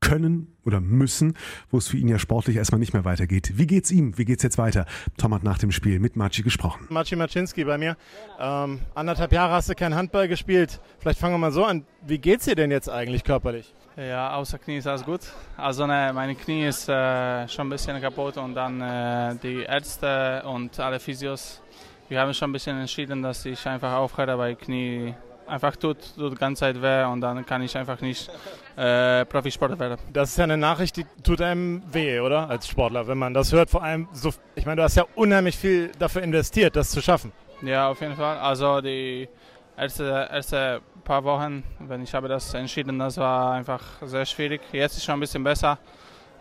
[0.00, 1.34] können oder müssen,
[1.70, 3.52] wo es für ihn ja sportlich erstmal nicht mehr weitergeht.
[3.54, 4.18] Wie geht's ihm?
[4.18, 4.84] Wie geht's jetzt weiter?
[5.16, 6.88] Tom hat nach dem Spiel mit Maci gesprochen.
[6.88, 7.96] Maci Maczynski bei mir.
[8.40, 10.80] Ähm, anderthalb Jahre hast du keinen Handball gespielt.
[10.98, 11.86] Vielleicht fangen wir mal so an.
[12.04, 13.72] Wie geht's dir denn jetzt eigentlich körperlich?
[13.96, 15.20] Ja, außer Knie ist alles gut.
[15.56, 20.42] Also ne, meine Knie ist äh, schon ein bisschen kaputt und dann äh, die Ärzte
[20.44, 21.62] und alle Physios
[22.08, 25.14] wir haben schon ein bisschen entschieden, dass ich einfach aufhöre, weil Knie
[25.46, 28.30] einfach tut, tut die ganze Zeit weh und dann kann ich einfach nicht
[28.76, 29.98] äh, Profisportler werden.
[30.12, 32.48] Das ist ja eine Nachricht, die tut einem weh, oder?
[32.48, 33.70] Als Sportler, wenn man das hört.
[33.70, 37.32] Vor allem, so, ich meine, du hast ja unheimlich viel dafür investiert, das zu schaffen.
[37.62, 38.38] Ja, auf jeden Fall.
[38.38, 39.28] Also die
[39.76, 44.62] erste, erste paar Wochen, wenn ich habe das entschieden, das war einfach sehr schwierig.
[44.72, 45.78] Jetzt ist schon ein bisschen besser.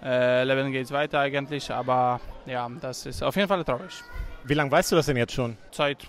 [0.03, 4.03] Äh, Leben geht weiter eigentlich, aber ja, das ist auf jeden Fall traurig.
[4.45, 5.57] Wie lange weißt du das denn jetzt schon?
[5.71, 6.07] Seit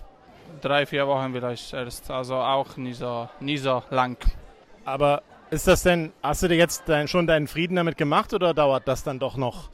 [0.60, 2.10] drei, vier Wochen vielleicht erst.
[2.10, 4.16] Also auch nicht so, nie so lang.
[4.84, 8.54] Aber ist das denn, hast du dir jetzt dein, schon deinen Frieden damit gemacht oder
[8.54, 9.70] dauert das dann doch noch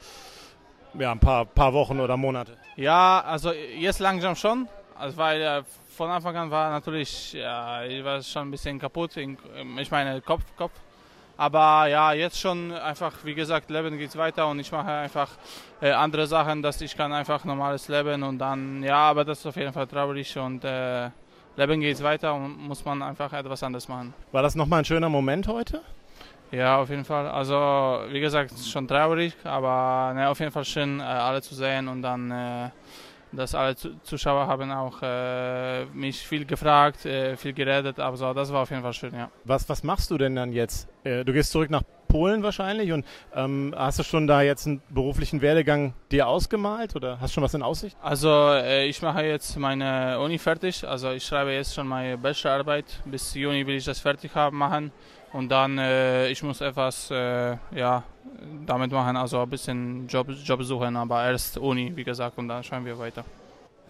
[0.93, 2.57] ja, ein paar, paar Wochen oder Monate?
[2.75, 4.67] Ja, also jetzt langsam schon.
[4.95, 9.17] Also weil äh, von Anfang an war natürlich, ja, ich war schon ein bisschen kaputt.
[9.17, 10.73] Ich meine, Kopf, Kopf.
[11.41, 15.27] Aber ja, jetzt schon einfach, wie gesagt, Leben geht weiter und ich mache einfach
[15.81, 19.47] äh, andere Sachen, dass ich kann einfach normales Leben und dann, ja, aber das ist
[19.47, 21.09] auf jeden Fall traurig und äh,
[21.55, 24.13] Leben geht weiter und muss man einfach etwas anderes machen.
[24.31, 25.81] War das nochmal ein schöner Moment heute?
[26.51, 27.27] Ja, auf jeden Fall.
[27.27, 27.55] Also,
[28.11, 32.03] wie gesagt, schon traurig, aber ne, auf jeden Fall schön, äh, alle zu sehen und
[32.03, 32.69] dann äh,
[33.31, 38.51] dass alle Zuschauer haben auch äh, mich viel gefragt, äh, viel geredet, aber so, das
[38.51, 39.29] war auf jeden Fall schön, ja.
[39.43, 40.87] Was, was machst du denn dann jetzt?
[41.03, 44.81] Äh, du gehst zurück nach Polen wahrscheinlich und ähm, hast du schon da jetzt einen
[44.89, 47.95] beruflichen Werdegang dir ausgemalt oder hast du schon was in Aussicht?
[48.01, 53.01] Also äh, ich mache jetzt meine Uni fertig, also ich schreibe jetzt schon meine Bachelorarbeit,
[53.05, 54.91] bis Juni will ich das fertig haben machen
[55.33, 58.03] und dann äh, ich muss etwas äh, ja
[58.65, 62.63] damit machen, also ein bisschen Job, Job suchen, aber erst Uni, wie gesagt, und dann
[62.63, 63.23] schauen wir weiter.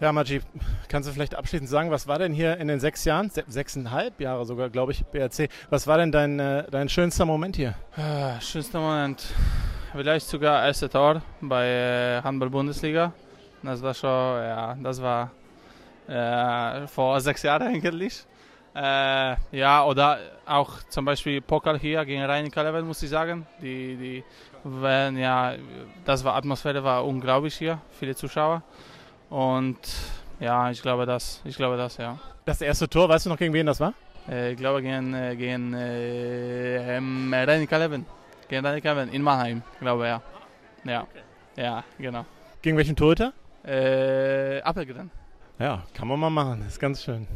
[0.00, 0.40] Ja, Maji,
[0.88, 4.20] kannst du vielleicht abschließend sagen, was war denn hier in den sechs Jahren, se sechseinhalb
[4.20, 7.74] Jahre sogar, glaube ich, BRC, was war denn dein, äh, dein schönster Moment hier?
[7.96, 9.24] Äh, schönster Moment,
[9.92, 13.12] vielleicht sogar erste Tor bei äh, Handball-Bundesliga.
[13.62, 15.30] Das war schon, ja, das war
[16.08, 18.26] äh, vor sechs Jahren eigentlich.
[18.74, 23.46] Äh, ja, oder auch zum Beispiel Pokal hier gegen rhein Level, muss ich sagen.
[23.60, 24.24] Die, die,
[24.64, 25.54] wenn, ja,
[26.04, 28.62] das war Atmosphäre war unglaublich hier, viele Zuschauer.
[29.28, 29.78] Und
[30.40, 32.18] ja, ich glaube das, ich glaube das, ja.
[32.44, 33.92] Das erste Tor, weißt du noch gegen wen das war?
[34.28, 38.04] Äh, ich glaube gegen, äh, gegen äh, ähm, rhein Level.
[38.48, 40.22] Gegen rhein Level in Mannheim, glaube ich, ja.
[40.84, 41.06] Ja,
[41.56, 42.24] ja, genau.
[42.62, 43.32] Gegen welchen Torhüter?
[43.64, 45.10] Äh, Appelgren.
[45.58, 46.64] Ja, kann man mal machen.
[46.66, 47.26] Ist ganz schön.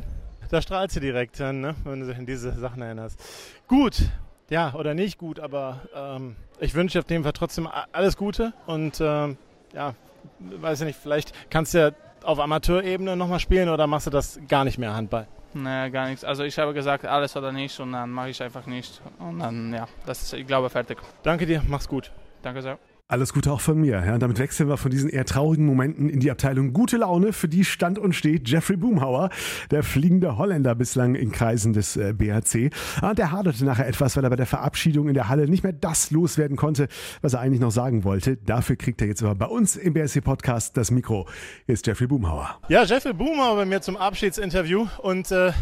[0.51, 1.75] Da strahlt sie direkt, ne?
[1.85, 3.21] wenn du dich an diese Sachen erinnerst.
[3.69, 4.03] Gut,
[4.49, 9.01] ja, oder nicht gut, aber ähm, ich wünsche auf jeden Fall trotzdem alles Gute und
[9.01, 9.37] ähm,
[9.75, 9.95] ja,
[10.39, 11.91] weiß ich nicht, vielleicht kannst du ja
[12.23, 15.27] auf Amateurebene nochmal spielen oder machst du das gar nicht mehr Handball?
[15.55, 16.23] Nee, gar nichts.
[16.23, 19.01] Also ich habe gesagt, alles oder nicht und dann mache ich einfach nicht.
[19.19, 20.99] Und dann, ja, das ist, ich glaube, fertig.
[21.23, 22.13] Danke dir, mach's gut.
[22.43, 22.79] Danke sehr.
[23.09, 24.03] Alles Gute auch von mir.
[24.05, 27.33] Ja, und damit wechseln wir von diesen eher traurigen Momenten in die Abteilung Gute Laune,
[27.33, 29.31] für die stand und steht Jeffrey Boomhauer,
[29.71, 32.71] der fliegende Holländer bislang in Kreisen des äh, BHC.
[33.01, 35.62] Ah, und der haderte nachher etwas, weil er bei der Verabschiedung in der Halle nicht
[35.62, 36.88] mehr das loswerden konnte,
[37.23, 38.38] was er eigentlich noch sagen wollte.
[38.38, 41.29] Dafür kriegt er jetzt aber bei uns im BHC Podcast das Mikro.
[41.66, 42.59] Hier ist Jeffrey Boomhauer.
[42.69, 45.53] Ja, Jeffrey Boomhauer bei mir zum Abschiedsinterview und äh,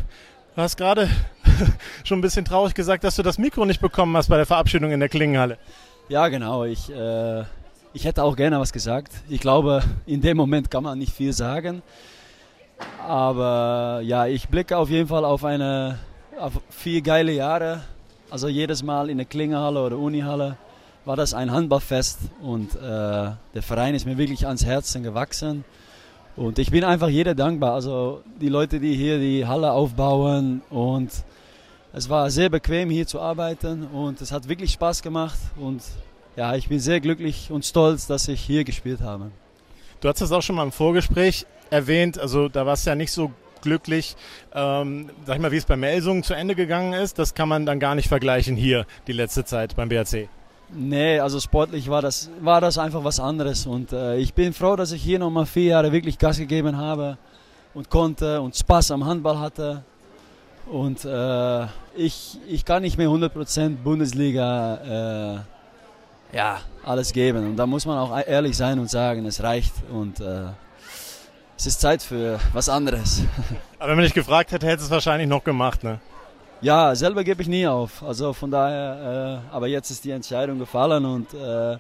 [0.55, 1.11] Du hast gerade
[2.05, 4.93] schon ein bisschen traurig gesagt, dass du das Mikro nicht bekommen hast bei der Verabschiedung
[4.93, 5.59] in der Klingenhalle.
[6.09, 6.65] Ja, genau.
[6.65, 7.45] Ich, äh,
[7.95, 9.13] ich hätte auch gerne was gesagt.
[9.29, 11.83] Ich glaube, in dem Moment kann man nicht viel sagen.
[13.07, 15.99] Aber ja, ich blicke auf jeden Fall auf eine
[16.39, 17.83] auf vier geile Jahre.
[18.31, 20.57] Also jedes Mal in der Klingehalle oder Unihalle
[21.05, 25.65] war das ein Handballfest und äh, der Verein ist mir wirklich ans Herzen gewachsen.
[26.37, 27.75] Und ich bin einfach jeder dankbar.
[27.75, 31.11] Also die Leute, die hier die Halle aufbauen und
[31.97, 35.81] es war sehr bequem hier zu arbeiten und es hat wirklich Spaß gemacht und
[36.37, 39.31] ja, ich bin sehr glücklich und stolz, dass ich hier gespielt habe.
[40.01, 43.13] Du hast das auch schon mal im Vorgespräch erwähnt, also da warst du ja nicht
[43.13, 43.31] so
[43.63, 44.17] glücklich,
[44.53, 47.19] ähm, sag ich mal, wie es bei Melsungen zu Ende gegangen ist.
[47.19, 50.29] Das kann man dann gar nicht vergleichen hier die letzte Zeit beim BRC.
[50.73, 53.67] Nee, also sportlich war das, war das einfach was anderes.
[53.67, 57.17] Und äh, ich bin froh, dass ich hier nochmal vier Jahre wirklich Gas gegeben habe
[57.73, 59.85] und konnte und Spaß am Handball hatte.
[60.67, 65.45] Und äh, ich, ich kann nicht mehr 100% Bundesliga
[66.33, 67.47] äh, ja, alles geben.
[67.47, 69.75] Und da muss man auch ehrlich sein und sagen, es reicht.
[69.91, 70.47] Und äh,
[71.57, 73.23] es ist Zeit für was anderes.
[73.79, 76.01] Aber wenn man dich gefragt hätte, hättest du es wahrscheinlich noch gemacht, ne?
[76.61, 78.03] Ja, selber gebe ich nie auf.
[78.03, 81.77] Also von daher, äh, aber jetzt ist die Entscheidung gefallen und äh,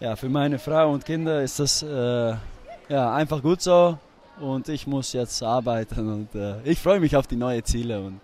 [0.00, 2.34] ja, für meine Frau und Kinder ist das äh,
[2.88, 3.96] ja, einfach gut so
[4.40, 8.20] und ich muss jetzt arbeiten und äh, ich freue mich auf die neuen Ziele und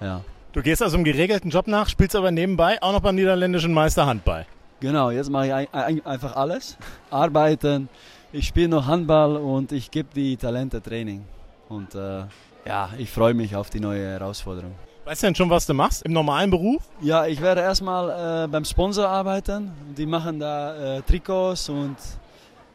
[0.00, 0.22] ja.
[0.52, 4.04] Du gehst also im geregelten Job nach, spielst aber nebenbei auch noch beim niederländischen Meister
[4.04, 4.44] Handball.
[4.80, 6.76] Genau, jetzt mache ich ein, ein, einfach alles.
[7.10, 7.88] Arbeiten,
[8.32, 11.24] ich spiele noch Handball und ich gebe die Talente Training.
[11.70, 12.24] Und äh,
[12.66, 14.72] ja, ich freue mich auf die neue Herausforderung.
[15.06, 16.82] Weißt du denn schon, was du machst im normalen Beruf?
[17.00, 19.72] Ja, ich werde erstmal äh, beim Sponsor arbeiten.
[19.96, 21.96] Die machen da äh, Trikots und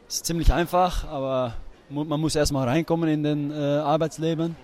[0.07, 1.53] es ist ziemlich einfach, aber
[1.89, 4.55] man muss erstmal reinkommen in den äh, Arbeitsleben.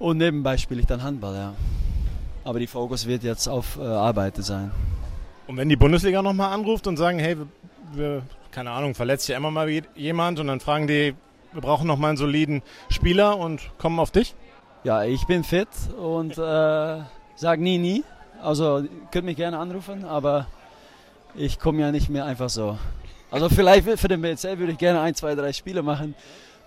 [0.00, 1.54] Und nebenbei spiele ich dann Handball, ja.
[2.42, 4.70] Aber die Fokus wird jetzt auf äh, Arbeiten sein.
[5.46, 7.46] Und wenn die Bundesliga nochmal anruft und sagen, hey, wir,
[7.92, 11.14] wir, keine Ahnung, verletzt ja immer mal jemand und dann fragen die,
[11.52, 14.34] wir brauchen nochmal einen soliden Spieler und kommen auf dich?
[14.84, 15.68] Ja, ich bin fit
[16.00, 17.00] und äh,
[17.36, 18.02] sag nie, nie.
[18.42, 20.46] Also könnt mich gerne anrufen, aber
[21.34, 22.78] ich komme ja nicht mehr einfach so.
[23.30, 26.14] Also vielleicht für den BCL würde ich gerne ein, zwei, drei Spiele machen.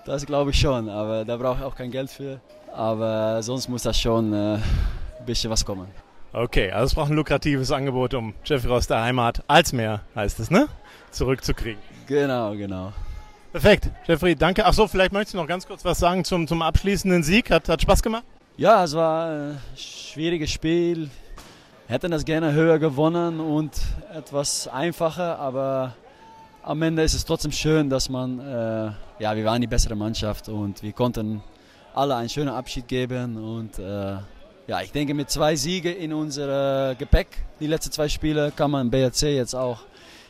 [0.06, 2.40] Das glaube ich schon, aber da brauche ich auch kein Geld für.
[2.74, 5.88] Aber sonst muss das schon äh, ein bisschen was kommen.
[6.34, 10.40] Okay, also es braucht ein lukratives Angebot, um Jeffrey aus der Heimat als mehr, heißt
[10.40, 10.68] es, ne?
[11.12, 11.80] Zurückzukriegen.
[12.08, 12.92] Genau, genau.
[13.52, 14.66] Perfekt, Jeffrey, danke.
[14.66, 17.52] Achso, vielleicht möchtest du noch ganz kurz was sagen zum, zum abschließenden Sieg.
[17.52, 18.24] Hat, hat Spaß gemacht?
[18.58, 21.12] Ja, es war ein schwieriges Spiel.
[21.86, 23.80] Hätten das gerne höher gewonnen und
[24.12, 25.94] etwas einfacher, aber
[26.64, 30.50] am Ende ist es trotzdem schön, dass man, äh, ja, wir waren die bessere Mannschaft
[30.50, 31.44] und wir konnten
[31.94, 34.18] alle einen schönen Abschied geben und äh,
[34.66, 37.28] ja, ich denke mit zwei Siegen in unser Gepäck,
[37.60, 39.80] die letzten zwei Spiele, kann man BRC jetzt auch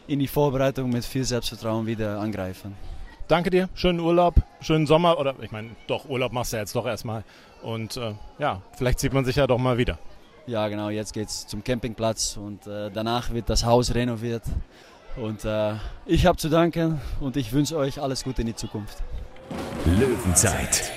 [0.08, 2.76] in die Vorbereitung mit viel Selbstvertrauen wieder angreifen
[3.34, 6.76] danke dir, schönen Urlaub, schönen Sommer oder ich meine, doch, Urlaub machst du ja jetzt
[6.76, 7.23] doch erstmal.
[7.63, 9.97] Und äh, ja, vielleicht sieht man sich ja doch mal wieder.
[10.45, 14.43] Ja, genau, jetzt geht es zum Campingplatz und äh, danach wird das Haus renoviert.
[15.15, 15.73] Und äh,
[16.06, 18.97] ich habe zu danken und ich wünsche euch alles Gute in die Zukunft.
[19.86, 20.91] Löwenzeit.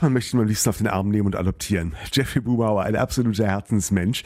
[0.00, 1.94] Man möchte ihn am liebsten auf den Arm nehmen und adoptieren.
[2.12, 4.22] Jeffrey Bubauer, ein absoluter Herzensmensch.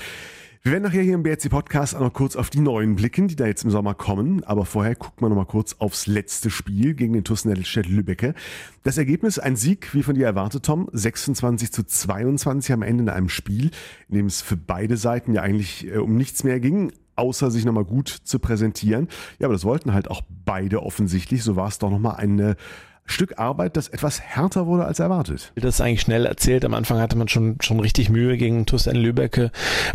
[0.62, 3.35] Wir werden nachher hier im BRC Podcast auch noch kurz auf die neuen blicken, die
[3.35, 4.44] da jetzt im Sommer kommen.
[4.44, 8.35] Aber vorher gucken wir noch mal kurz aufs letzte Spiel gegen den TuS Nettelstedt Lübbecke.
[8.82, 10.88] Das Ergebnis ein Sieg, wie von dir erwartet, Tom.
[10.92, 13.70] 26 zu 22 am Ende in einem Spiel,
[14.08, 17.66] in dem es für beide Seiten ja eigentlich äh, um nichts mehr ging außer sich
[17.66, 19.06] nochmal gut zu präsentieren.
[19.38, 21.42] Ja, aber das wollten halt auch beide offensichtlich.
[21.42, 22.56] So war es doch nochmal eine
[23.04, 25.52] Stück Arbeit, das etwas härter wurde als erwartet.
[25.56, 26.64] Das ist eigentlich schnell erzählt.
[26.64, 29.50] Am Anfang hatte man schon, schon richtig Mühe gegen Tussen Lübecke,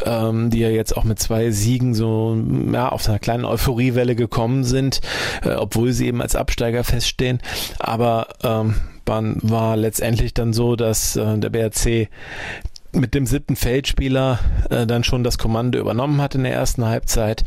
[0.06, 2.38] ähm, die ja jetzt auch mit zwei Siegen so
[2.72, 5.02] ja, auf einer kleinen Euphoriewelle gekommen sind,
[5.43, 7.39] äh, obwohl sie eben als Absteiger feststehen.
[7.80, 8.76] Aber ähm,
[9.08, 12.10] war letztendlich dann so, dass äh, der BRC
[12.98, 17.44] mit dem siebten Feldspieler äh, dann schon das Kommando übernommen hat in der ersten Halbzeit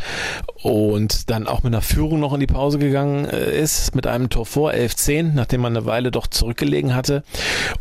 [0.63, 4.31] und dann auch mit einer Führung noch in die Pause gegangen äh, ist, mit einem
[4.31, 7.23] Tor vor 11-10, nachdem man eine Weile doch zurückgelegen hatte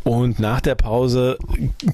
[0.04, 1.38] und nach der Pause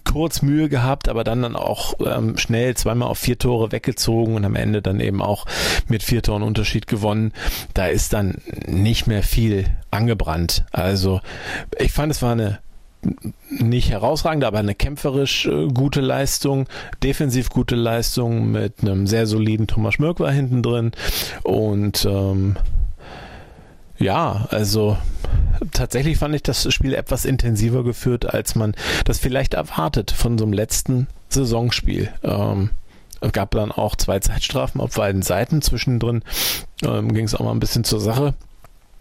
[0.05, 4.45] kurz Mühe gehabt, aber dann dann auch ähm, schnell zweimal auf vier Tore weggezogen und
[4.45, 5.47] am Ende dann eben auch
[5.89, 7.33] mit vier Toren Unterschied gewonnen.
[7.75, 10.65] Da ist dann nicht mehr viel angebrannt.
[10.73, 11.21] Also
[11.79, 12.59] ich fand, es war eine
[13.51, 16.67] nicht herausragend, aber eine kämpferisch äh, gute Leistung,
[17.03, 20.93] defensiv gute Leistung mit einem sehr soliden Thomas Schmirk war hinten drin
[21.43, 22.57] und ähm,
[23.99, 24.97] ja, also
[25.73, 30.45] tatsächlich fand ich das Spiel etwas intensiver geführt, als man das vielleicht erwartet von so
[30.45, 32.13] einem letzten Saisonspiel.
[32.23, 32.71] Ähm,
[33.21, 35.63] es gab dann auch zwei Zeitstrafen auf beiden Seiten.
[35.63, 36.23] Zwischendrin
[36.85, 38.35] ähm, ging es auch mal ein bisschen zur Sache.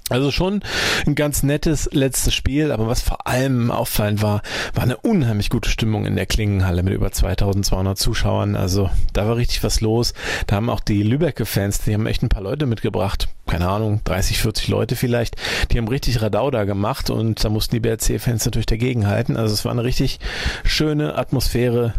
[0.10, 0.62] Also schon
[1.08, 4.44] ein ganz nettes letztes Spiel, aber was vor allem auffallend war,
[4.76, 8.56] war eine unheimlich gute Stimmung in der Klingenhalle mit über 2200 Zuschauern.
[8.56, 10.13] Also da war richtig was los.
[10.46, 13.30] Da haben auch die Lübecke Fans, die haben echt ein paar Leute mitgebracht.
[13.48, 15.36] Keine Ahnung, 30, 40 Leute vielleicht.
[15.72, 19.38] Die haben richtig Radau da gemacht und da mussten die BRC-Fans natürlich dagegen halten.
[19.38, 20.20] Also es war eine richtig
[20.64, 21.94] schöne Atmosphäre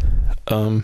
[0.49, 0.83] ähm,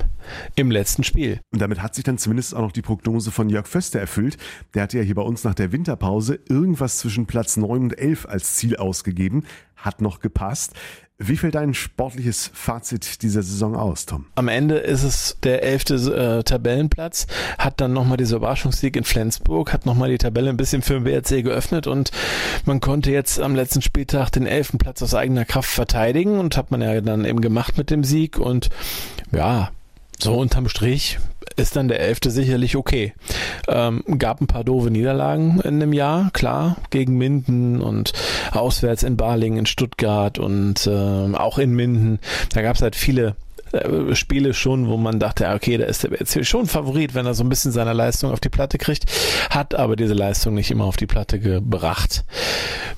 [0.55, 1.41] im letzten Spiel.
[1.53, 4.37] Und damit hat sich dann zumindest auch noch die Prognose von Jörg Föster erfüllt.
[4.75, 8.27] Der hatte ja hier bei uns nach der Winterpause irgendwas zwischen Platz 9 und 11
[8.27, 9.45] als Ziel ausgegeben.
[9.77, 10.75] Hat noch gepasst.
[11.25, 14.27] Wie fällt dein sportliches Fazit dieser Saison aus, Tom?
[14.35, 19.73] Am Ende ist es der elfte äh, Tabellenplatz, hat dann nochmal dieser Überraschungssieg in Flensburg,
[19.73, 22.11] hat nochmal die Tabelle ein bisschen für den BRC geöffnet und
[22.65, 26.73] man konnte jetzt am letzten Spieltag den elften Platz aus eigener Kraft verteidigen und hat
[26.73, 28.71] man ja dann eben gemacht mit dem Sieg und
[29.31, 29.71] ja,
[30.19, 31.19] so unterm Strich
[31.57, 33.13] ist dann der elfte sicherlich okay.
[33.69, 38.13] Ähm, gab ein paar doofe Niederlagen in dem Jahr, klar, gegen Minden und
[38.53, 42.19] auswärts in Balingen, in Stuttgart und äh, auch in Minden.
[42.53, 43.37] Da gab es halt viele
[43.73, 47.35] äh, Spiele schon, wo man dachte, okay, da ist der BRC schon Favorit, wenn er
[47.35, 49.11] so ein bisschen seine Leistung auf die Platte kriegt,
[49.51, 52.25] hat aber diese Leistung nicht immer auf die Platte gebracht.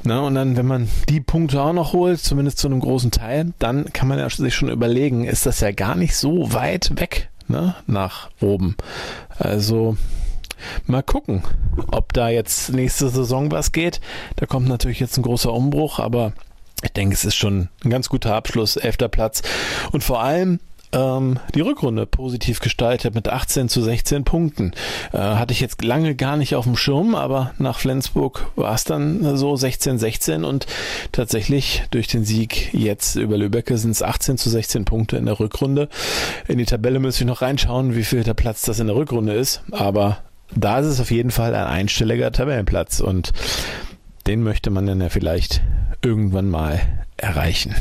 [0.02, 3.52] Na, und dann, wenn man die Punkte auch noch holt, zumindest zu einem großen Teil,
[3.58, 7.30] dann kann man ja sich schon überlegen, ist das ja gar nicht so weit weg
[7.48, 8.76] ne, nach oben.
[9.38, 9.96] Also
[10.86, 11.42] mal gucken,
[11.90, 14.00] ob da jetzt nächste Saison was geht.
[14.36, 16.32] Da kommt natürlich jetzt ein großer Umbruch, aber
[16.82, 19.42] ich denke, es ist schon ein ganz guter Abschluss, elfter Platz.
[19.92, 20.60] Und vor allem
[20.94, 24.72] ähm, die Rückrunde positiv gestaltet mit 18 zu 16 Punkten.
[25.12, 28.84] Äh, hatte ich jetzt lange gar nicht auf dem Schirm, aber nach Flensburg war es
[28.84, 30.66] dann so 16-16 und
[31.12, 35.40] tatsächlich durch den Sieg jetzt über Lübecke sind es 18 zu 16 Punkte in der
[35.40, 35.88] Rückrunde.
[36.48, 39.34] In die Tabelle müsste ich noch reinschauen, wie viel der Platz das in der Rückrunde
[39.34, 40.18] ist, aber
[40.54, 43.32] da ist es auf jeden Fall ein einstelliger Tabellenplatz und
[44.26, 45.62] den möchte man dann ja vielleicht
[46.02, 46.80] irgendwann mal
[47.16, 47.74] erreichen.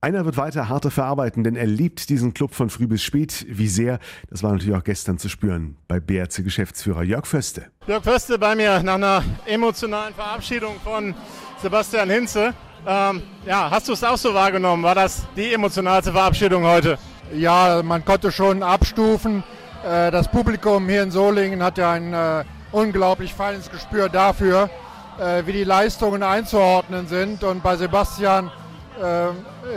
[0.00, 3.44] Einer wird weiter harte verarbeiten, denn er liebt diesen Club von früh bis spät.
[3.48, 3.98] Wie sehr,
[4.30, 7.66] das war natürlich auch gestern zu spüren bei BRC-Geschäftsführer Jörg Föste.
[7.88, 11.16] Jörg Föste bei mir nach einer emotionalen Verabschiedung von
[11.60, 12.54] Sebastian Hinze.
[12.86, 14.84] Ähm, ja, hast du es auch so wahrgenommen?
[14.84, 16.96] War das die emotionalste Verabschiedung heute?
[17.34, 19.42] Ja, man konnte schon abstufen.
[19.84, 24.70] Äh, das Publikum hier in Solingen hat ja ein äh, unglaublich feines Gespür dafür,
[25.18, 27.42] äh, wie die Leistungen einzuordnen sind.
[27.42, 28.52] Und bei Sebastian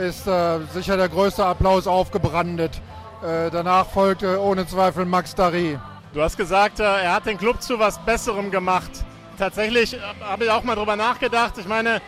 [0.00, 2.80] ist äh, sicher der größte Applaus aufgebrandet.
[3.22, 5.78] Äh, danach folgte ohne Zweifel Max Dari.
[6.12, 8.90] Du hast gesagt, äh, er hat den Club zu was Besserem gemacht.
[9.38, 11.54] Tatsächlich habe ich auch mal drüber nachgedacht.
[11.58, 12.00] Ich meine,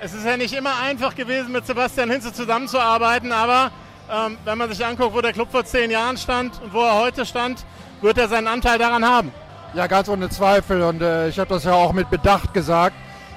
[0.00, 3.70] es ist ja nicht immer einfach gewesen, mit Sebastian Hinze zusammenzuarbeiten, aber
[4.10, 6.98] ähm, wenn man sich anguckt, wo der Club vor zehn Jahren stand und wo er
[6.98, 7.64] heute stand,
[8.02, 9.32] wird er seinen Anteil daran haben.
[9.74, 10.82] Ja, ganz ohne Zweifel.
[10.82, 12.94] Und äh, ich habe das ja auch mit Bedacht gesagt.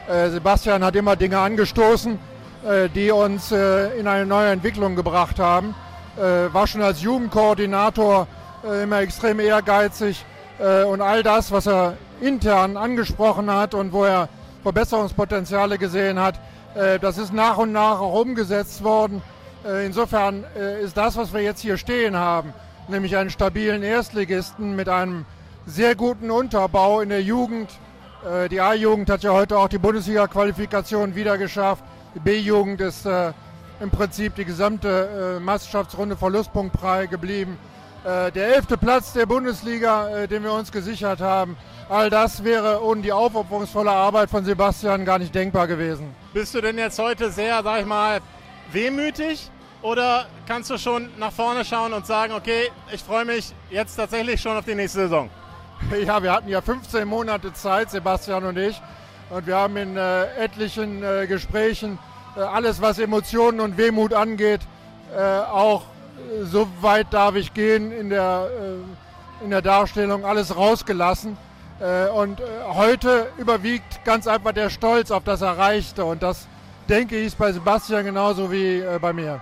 [0.08, 2.20] Äh, Sebastian hat immer Dinge angestoßen,
[2.96, 5.76] die uns äh, in eine neue Entwicklung gebracht haben.
[6.18, 8.28] Äh, war schon als Jugendkoordinator
[8.84, 10.26] immer extrem ehrgeizig
[10.60, 14.28] und all das, was er intern angesprochen hat und wo er
[14.64, 16.42] Verbesserungspotenziale gesehen hat,
[17.00, 19.22] das ist nach und nach auch umgesetzt worden.
[19.86, 20.44] Insofern
[20.84, 22.54] ist das, was wir jetzt hier stehen haben,
[22.90, 25.24] nämlich einen stabilen Erstligisten mit einem
[25.66, 27.70] sehr guten Unterbau in der Jugend.
[28.52, 31.86] Die A-Jugend hat ja heute auch die Bundesliga-Qualifikation wieder geschafft.
[32.16, 33.34] Die B-Jugend ist äh,
[33.80, 37.58] im Prinzip die gesamte äh, Meisterschaftsrunde verlustpunktfrei geblieben.
[38.04, 41.56] äh, der elfte Platz der Bundesliga, äh, den wir uns gesichert haben.
[41.90, 46.16] All das wäre ohne die aufopferungsvolle Arbeit von Sebastian gar nicht denkbar gewesen.
[46.34, 48.20] Bist du denn jetzt heute sehr, sag ich mal,
[48.72, 49.50] wehmütig?
[49.82, 54.42] Oder kannst du schon nach vorne schauen und sagen, okay, ich freue mich jetzt tatsächlich
[54.42, 55.30] schon auf die nächste Saison?
[56.06, 58.82] Ja, wir hatten ja 15 Monate Zeit, Sebastian und ich.
[59.30, 62.00] Und wir haben in äh, etlichen äh, Gesprächen
[62.36, 64.62] äh, alles, was Emotionen und Wehmut angeht,
[65.52, 65.86] auch
[66.44, 68.48] so weit darf ich gehen in der,
[69.44, 71.36] in der Darstellung, alles rausgelassen.
[72.14, 72.40] und
[72.76, 76.06] heute überwiegt ganz einfach der Stolz auf das Erreichte.
[76.06, 76.48] Und das,
[76.88, 79.42] denke ich, ist bei Sebastian genauso wie bei mir.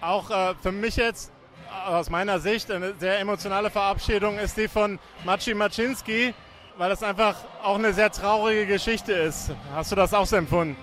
[0.00, 0.30] Auch
[0.62, 1.32] für mich jetzt
[1.86, 6.34] aus meiner Sicht eine sehr emotionale Verabschiedung ist die von Maciej Maczynski,
[6.80, 9.50] weil das einfach auch eine sehr traurige Geschichte ist.
[9.74, 10.78] Hast du das auch so empfunden?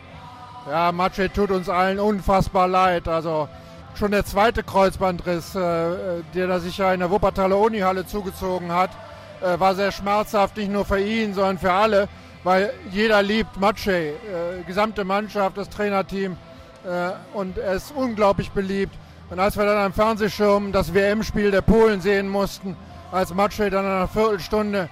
[0.70, 3.08] Ja, Maciej tut uns allen unfassbar leid.
[3.08, 3.50] Also
[3.96, 8.92] schon der zweite Kreuzbandriss, äh, der sich ja in der Wuppertaler Unihalle zugezogen hat,
[9.42, 12.08] äh, war sehr schmerzhaft, nicht nur für ihn, sondern für alle,
[12.44, 16.38] weil jeder liebt Maciej, äh, gesamte Mannschaft, das Trainerteam
[16.86, 18.94] äh, und er ist unglaublich beliebt.
[19.32, 22.78] Und als wir dann am Fernsehschirm das WM-Spiel der Polen sehen mussten,
[23.12, 24.90] als Maciej dann in einer Viertelstunde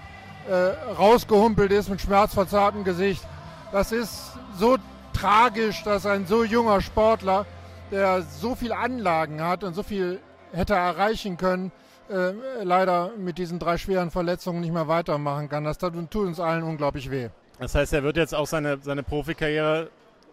[0.50, 3.24] äh, rausgehumpelt ist mit schmerzverzerrtem Gesicht,
[3.72, 4.78] das ist so
[5.14, 7.46] tragisch, dass ein so junger Sportler,
[7.92, 10.20] der so viele Anlagen hat und so viel
[10.52, 11.72] hätte erreichen können,
[12.10, 15.64] äh, leider mit diesen drei schweren Verletzungen nicht mehr weitermachen kann.
[15.64, 17.30] Das tut uns allen unglaublich weh.
[17.60, 19.90] Das heißt, er wird jetzt auch seine, seine Profikarriere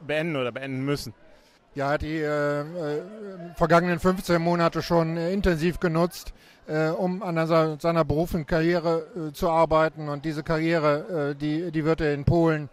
[0.07, 1.15] beenden oder beenden müssen.
[1.75, 3.03] Ja, er hat die äh, äh,
[3.57, 6.35] vergangenen 15 Monate schon äh, intensiv genutzt,
[6.67, 10.11] äh, um an seiner, seiner beruflichen Karriere äh, zu arbeiten.
[10.11, 12.69] Und diese Karriere, die, die wird er in Polen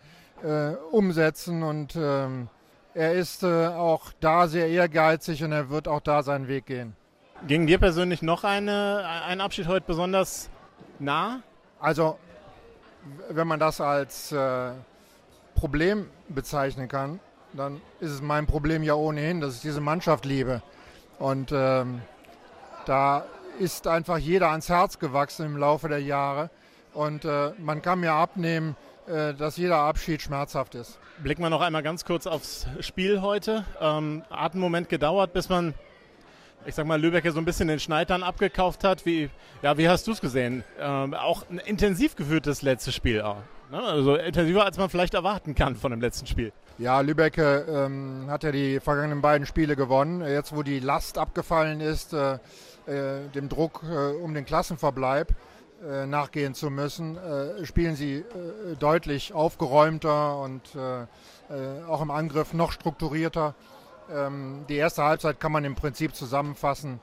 [0.91, 1.64] umsetzen.
[1.64, 2.47] Und ähm,
[2.93, 6.95] er ist auch da sehr ehrgeizig und er wird auch da seinen Weg gehen.
[7.45, 10.50] Ging dir persönlich noch eine, ein Abschied heute besonders
[10.97, 11.41] nah?
[11.82, 12.18] Also,
[13.30, 14.34] wenn man das als
[15.56, 17.20] Problem bezeichnen kann,
[17.54, 20.62] dann ist es mein Problem ja ohnehin, dass ich diese Mannschaft liebe.
[21.18, 22.02] Und ähm,
[22.86, 23.26] da
[23.60, 26.50] ist einfach jeder ans Herz gewachsen im Laufe der Jahre.
[26.93, 28.76] Und äh, man kann mir abnehmen,
[29.08, 31.00] äh, dass jeder Abschied schmerzhaft ist.
[31.22, 33.66] Blicken wir noch einmal ganz kurz aufs Spiel heute.
[33.82, 35.74] Ähm, hat einen Moment gedauert, bis man,
[36.66, 39.06] ich sag mal, Lübeck so ein bisschen den Schneidern abgekauft hat.
[39.06, 39.30] Wie,
[39.62, 40.64] ja, wie hast du es gesehen?
[40.80, 43.22] Ähm, auch ein intensiv geführtes letztes Spiel.
[43.22, 43.38] Auch,
[43.72, 43.82] ne?
[43.82, 46.54] Also intensiver, als man vielleicht erwarten kann von dem letzten Spiel.
[46.80, 50.22] Ja, Lübeck ähm, hat ja die vergangenen beiden Spiele gewonnen.
[50.22, 52.36] Jetzt, wo die Last abgefallen ist, äh,
[52.86, 55.36] äh, dem Druck äh, um den Klassenverbleib
[55.86, 58.24] äh, nachgehen zu müssen, äh, spielen sie äh,
[58.80, 60.62] deutlich aufgeräumter und
[61.90, 63.56] auch im Angriff noch strukturierter.
[64.14, 67.00] Ähm, die erste Halbzeit kann man im Prinzip zusammenfassen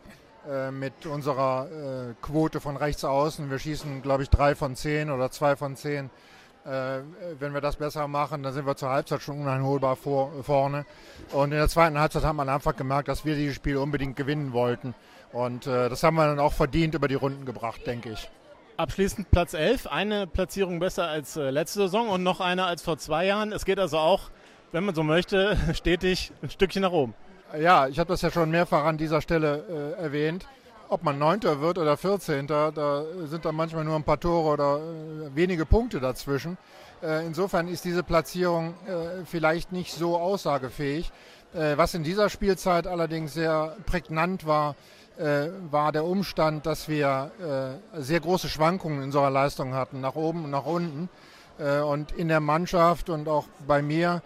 [0.70, 3.50] mit unserer Quote von rechts außen.
[3.50, 6.35] Wir schießen, glaube ich, drei von zehn oder zwei von zehn äh,
[6.66, 10.84] wenn wir das besser machen, dann sind wir zur Halbzeit schon uneinholbar vor, vorne.
[11.32, 14.52] Und in der zweiten Halbzeit hat man einfach gemerkt, dass wir dieses Spiel unbedingt gewinnen
[14.52, 14.94] wollten.
[15.32, 18.30] Und äh, das haben wir dann auch verdient über die Runden gebracht, denke ich.
[18.76, 22.98] Abschließend Platz 11, eine Platzierung besser als äh, letzte Saison und noch eine als vor
[22.98, 23.52] zwei Jahren.
[23.52, 24.30] Es geht also auch,
[24.72, 27.14] wenn man so möchte, stetig ein Stückchen nach oben.
[27.58, 30.46] Ja, ich habe das ja schon mehrfach an dieser Stelle äh, erwähnt
[30.88, 34.76] ob man Neunter wird oder Vierzehnter, da sind dann manchmal nur ein paar Tore oder
[34.76, 36.58] äh, wenige Punkte dazwischen.
[37.02, 41.12] Äh, insofern ist diese Platzierung äh, vielleicht nicht so aussagefähig.
[41.52, 44.74] Was in dieser Spielzeit allerdings sehr prägnant war,
[45.70, 47.30] war der Umstand, dass wir
[47.94, 51.08] sehr große Schwankungen in unserer Leistung hatten, nach oben und nach unten.
[51.88, 54.22] Und in der Mannschaft und auch bei mir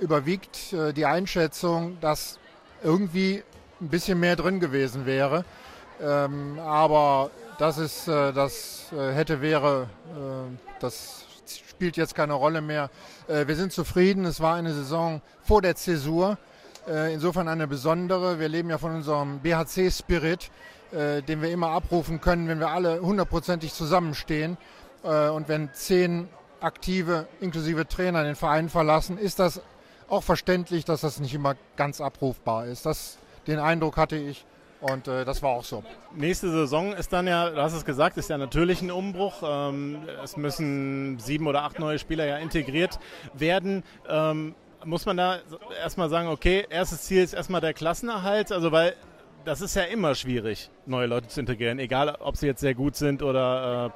[0.00, 2.38] überwiegt die Einschätzung, dass
[2.84, 3.42] irgendwie
[3.80, 5.44] ein bisschen mehr drin gewesen wäre.
[6.02, 12.60] Ähm, aber das ist, äh, das äh, hätte, wäre, äh, das spielt jetzt keine Rolle
[12.60, 12.90] mehr.
[13.28, 14.24] Äh, wir sind zufrieden.
[14.24, 16.38] Es war eine Saison vor der Zäsur.
[16.84, 18.40] Insofern eine besondere.
[18.40, 20.50] Wir leben ja von unserem BHC-Spirit,
[20.90, 24.58] den wir immer abrufen können, wenn wir alle hundertprozentig zusammenstehen.
[25.04, 26.28] und wenn zehn
[26.60, 29.60] aktive, inklusive Trainer, den Verein verlassen, ist das
[30.08, 32.84] auch verständlich, dass das nicht immer ganz abrufbar ist.
[32.84, 34.44] Das, den Eindruck hatte ich.
[34.82, 35.84] Und äh, das war auch so.
[36.14, 39.42] Nächste Saison ist dann ja, du hast es gesagt, ist ja natürlich ein Umbruch.
[39.44, 42.98] Ähm, es müssen sieben oder acht neue Spieler ja integriert
[43.32, 43.84] werden.
[44.08, 45.38] Ähm, muss man da
[45.80, 48.96] erstmal sagen, okay, erstes Ziel ist erstmal der Klassenerhalt, also weil
[49.44, 52.96] das ist ja immer schwierig, neue Leute zu integrieren, egal ob sie jetzt sehr gut
[52.96, 53.92] sind oder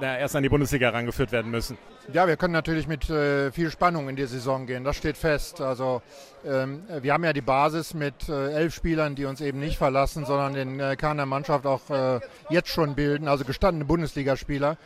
[0.00, 1.76] äh, erst an die Bundesliga herangeführt werden müssen.
[2.10, 5.60] Ja, wir können natürlich mit äh, viel Spannung in die Saison gehen, das steht fest.
[5.60, 6.00] Also
[6.42, 10.24] ähm, wir haben ja die Basis mit äh, elf Spielern, die uns eben nicht verlassen,
[10.24, 14.78] sondern den äh, Kern der Mannschaft auch äh, jetzt schon bilden, also gestandene Bundesligaspieler.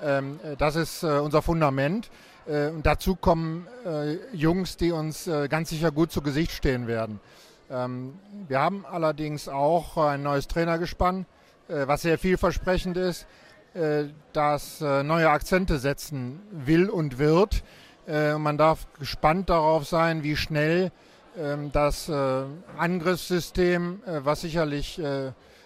[0.00, 2.10] Ähm, äh, das ist äh, unser Fundament.
[2.46, 3.66] und dazu kommen
[4.32, 7.20] Jungs, die uns ganz sicher gut zu Gesicht stehen werden.
[7.70, 8.14] Ähm,
[8.48, 11.26] wir haben allerdings auch ein neues Trainergespann,
[11.68, 13.26] was sehr vielversprechend ist.
[13.78, 17.62] Äh, das äh, neue Akzente setzen will und wird.
[18.08, 20.90] Äh, man darf gespannt darauf sein, wie schnell
[21.36, 22.10] ähm, das
[22.76, 25.00] Angriffssystem, was sicherlich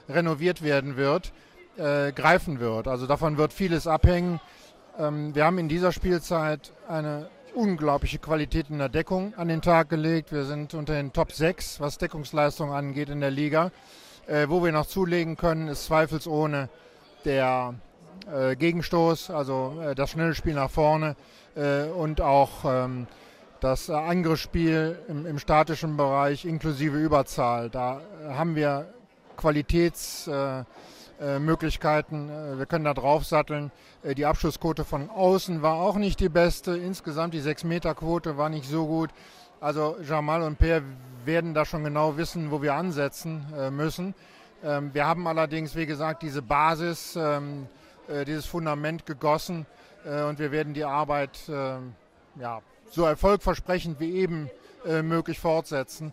[0.09, 1.33] renoviert werden wird,
[1.77, 2.89] greifen wird.
[2.89, 4.41] Also davon wird vieles abhängen.
[4.99, 9.89] Ähm, wir haben in dieser Spielzeit eine unglaubliche Qualität in der Deckung an den Tag
[9.89, 10.33] gelegt.
[10.33, 13.71] Wir sind unter den Top 6, was Deckungsleistung angeht in der Liga.
[14.47, 16.69] wo wir noch zulegen können, ist zweifelsohne
[17.25, 17.75] der
[18.27, 21.15] äh, Gegenstoß, also äh, das schnelle Spiel nach vorne
[21.55, 23.07] äh, und auch ähm,
[23.61, 27.71] das Angriffsspiel im, im, statischen Bereich inklusive Überzahl.
[27.71, 28.93] Da haben wir
[29.37, 32.29] Qualitätsmöglichkeiten.
[32.29, 33.71] Äh, wir können da drauf satteln.
[34.05, 36.77] die Abschlussquote von außen war auch nicht die beste.
[36.77, 39.11] Insgesamt die 6-Meter-Quote war nicht so gut.
[39.61, 40.83] Also Jamal und Per
[41.25, 44.13] werden da schon genau wissen, wo wir ansetzen müssen.
[44.65, 47.82] Ähm, wir haben allerdings, wie gesagt, diese Basis ähm, äh,
[48.25, 49.67] dieses Fundament gegossen
[50.05, 51.77] äh, und wir werden die Arbeit äh,
[52.41, 54.51] ja, so erfolgversprechend wie eben
[54.85, 56.13] möglich fortsetzen.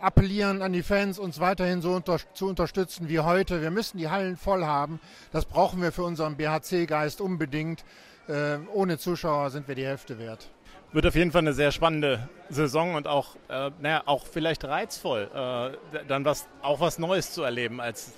[0.00, 3.60] appellieren an die Fans, uns weiterhin so unter zu unterstützen wie heute.
[3.60, 5.00] Wir müssen die Hallen voll haben.
[5.32, 7.84] Das brauchen wir für unseren BHC-Geist unbedingt.
[8.72, 10.48] ohne Zuschauer sind wir die Hälfte wert
[10.92, 15.30] wird auf jeden Fall eine sehr spannende Saison und auch, äh, naja, auch vielleicht reizvoll,
[15.34, 18.12] äh, dann was, auch was Neues zu erleben als,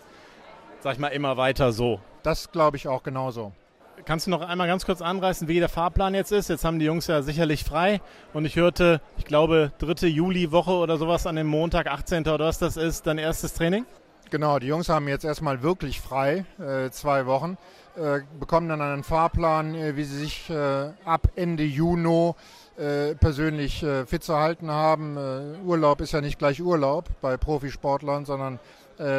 [0.81, 2.01] sag ich mal, immer weiter so.
[2.23, 3.53] Das glaube ich auch genauso.
[4.05, 6.49] Kannst du noch einmal ganz kurz anreißen, wie der Fahrplan jetzt ist?
[6.49, 8.01] Jetzt haben die Jungs ja sicherlich frei
[8.33, 12.27] und ich hörte, ich glaube, dritte Juli-Woche oder sowas an dem Montag, 18.
[12.27, 13.85] oder was das ist, dein erstes Training?
[14.31, 17.59] Genau, die Jungs haben jetzt erstmal wirklich frei, äh, zwei Wochen,
[17.97, 22.33] äh, bekommen dann einen Fahrplan, äh, wie sie sich äh, ab Ende Juni
[22.79, 25.19] äh, persönlich äh, fit zu halten haben.
[25.67, 28.61] Urlaub ist ja nicht gleich Urlaub bei Profisportlern, sondern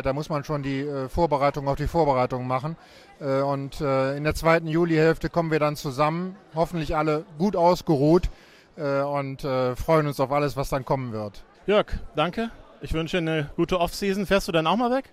[0.01, 2.75] da muss man schon die äh, Vorbereitung auf die Vorbereitung machen.
[3.19, 8.29] Äh, und äh, in der zweiten Julihälfte kommen wir dann zusammen, hoffentlich alle gut ausgeruht
[8.77, 11.43] äh, und äh, freuen uns auf alles, was dann kommen wird.
[11.67, 12.49] Jörg, danke.
[12.81, 14.25] Ich wünsche eine gute Offseason.
[14.25, 15.05] Fährst du dann auch mal weg?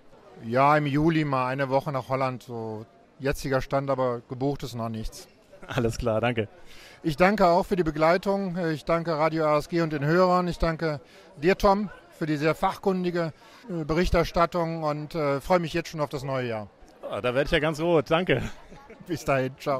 [0.43, 2.43] Ja, im Juli mal eine Woche nach Holland.
[2.43, 2.85] So
[3.19, 5.27] jetziger Stand, aber gebucht ist noch nichts.
[5.67, 6.47] Alles klar, danke.
[7.03, 8.57] Ich danke auch für die Begleitung.
[8.71, 10.47] Ich danke Radio ASG und den Hörern.
[10.47, 10.99] Ich danke
[11.37, 11.89] dir, Tom,
[12.19, 13.33] für die sehr fachkundige
[13.69, 16.67] äh, Berichterstattung und äh, freue mich jetzt schon auf das neue Jahr.
[17.01, 18.11] Oh, da werde ich ja ganz rot.
[18.11, 18.43] Danke.
[19.07, 19.55] Bis dahin.
[19.57, 19.79] Ciao.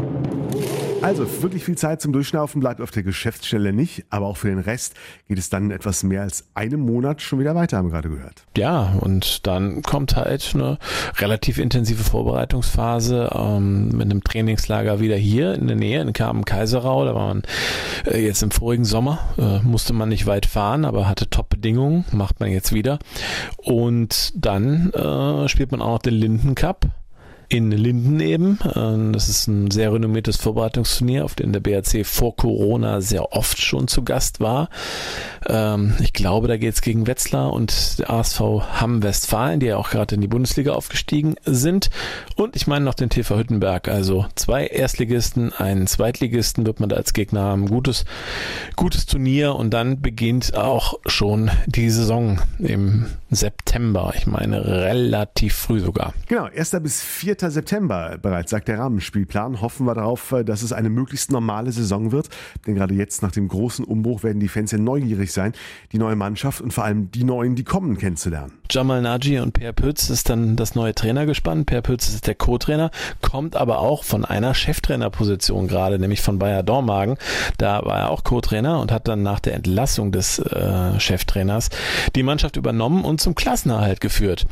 [1.02, 4.60] Also wirklich viel Zeit zum Durchschnaufen bleibt auf der Geschäftsstelle nicht, aber auch für den
[4.60, 4.96] Rest
[5.30, 8.44] geht es dann etwas mehr als einem Monat schon wieder weiter, haben wir gerade gehört.
[8.58, 10.78] Ja, und dann kommt halt eine
[11.18, 17.06] relativ intensive Vorbereitungsphase ähm, mit einem Trainingslager wieder hier in der Nähe in Kamen-Kaiserau.
[17.06, 17.44] Da war man
[18.06, 22.42] äh, jetzt im vorigen Sommer, äh, musste man nicht weit fahren, aber hatte Top-Bedingungen, macht
[22.42, 23.00] man jetzt wieder.
[23.58, 26.88] Und dann äh, spielt man auch noch den Linden Cup
[27.50, 28.60] in Linden eben.
[28.76, 33.60] Ähm, das ist ein sehr renommiertes Vorbereitungsturnier, auf dem der BRC vor Corona sehr oft
[33.60, 34.70] schon zu Gast war.
[35.48, 38.40] Ähm, ich glaube, da geht es gegen Wetzlar und der ASV
[38.80, 41.90] Hamm Westfalen, die ja auch gerade in die Bundesliga aufgestiegen sind.
[42.36, 43.88] Und ich meine noch den TV Hüttenberg.
[43.88, 47.68] Also zwei Erstligisten, einen Zweitligisten wird man da als Gegner haben.
[47.68, 48.06] Gutes,
[48.76, 54.12] gutes Turnier und dann beginnt auch schon die Saison im September.
[54.16, 56.14] Ich meine relativ früh sogar.
[56.28, 56.72] Genau, 1.
[56.82, 57.38] bis 4.
[57.50, 59.62] September bereits, sagt der Rahmenspielplan.
[59.62, 62.30] Hoffen wir darauf, äh, dass es eine möglichst normale Saison wird.
[62.66, 65.54] Denn gerade jetzt nach dem großen Umbruch werden die Fans ja neugierig sein,
[65.92, 68.59] die neue Mannschaft und vor allem die neuen, die kommen, kennenzulernen.
[68.72, 71.66] Jamal Naji und Per Pütz ist dann das neue Trainergespann.
[71.66, 72.92] Per Pütz ist der Co-Trainer,
[73.22, 77.18] kommt aber auch von einer Cheftrainerposition gerade, nämlich von Bayer Dormagen.
[77.58, 81.70] Da war er auch Co-Trainer und hat dann nach der Entlassung des äh, Cheftrainers
[82.16, 84.46] die Mannschaft übernommen und zum Klassenerhalt geführt.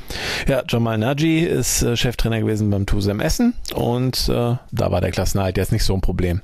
[0.47, 5.11] Ja, Jamal Naji ist äh, Cheftrainer gewesen beim Tusem Essen und äh, da war der
[5.11, 6.41] Klassenerhalt jetzt nicht so ein Problem.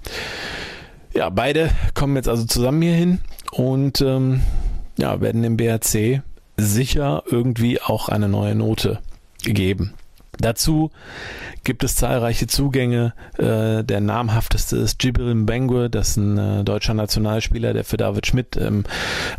[1.16, 3.20] Ja, beide kommen jetzt also zusammen hier hin
[3.52, 4.42] und ähm,
[4.98, 6.22] ja, werden dem BRC
[6.58, 9.00] sicher irgendwie auch eine neue Note
[9.44, 9.94] geben.
[10.40, 10.92] Dazu
[11.64, 13.14] gibt es zahlreiche Zugänge.
[13.38, 18.26] Äh, der namhafteste ist Jibril Mbengue, das ist ein äh, deutscher Nationalspieler, der für David
[18.26, 18.84] Schmidt ähm,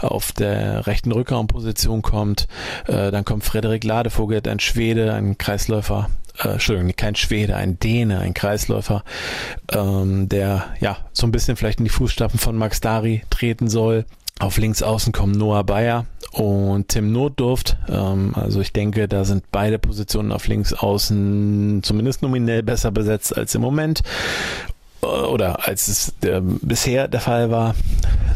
[0.00, 2.46] auf der rechten Rückraumposition kommt.
[2.86, 6.10] Äh, dann kommt Frederik Ladevogel, ein Schwede, ein Kreisläufer.
[6.38, 9.02] Äh, Entschuldigung, kein Schwede, ein Däne, ein Kreisläufer,
[9.72, 14.04] ähm, der ja so ein bisschen vielleicht in die Fußstapfen von Max Dari treten soll.
[14.38, 17.76] Auf links außen kommen Noah Bayer und Tim Notdurft.
[17.89, 23.37] Ähm, also ich denke, da sind beide Positionen auf links außen zumindest nominell besser besetzt
[23.37, 24.03] als im Moment
[25.03, 27.74] äh, oder als es der, bisher der Fall war.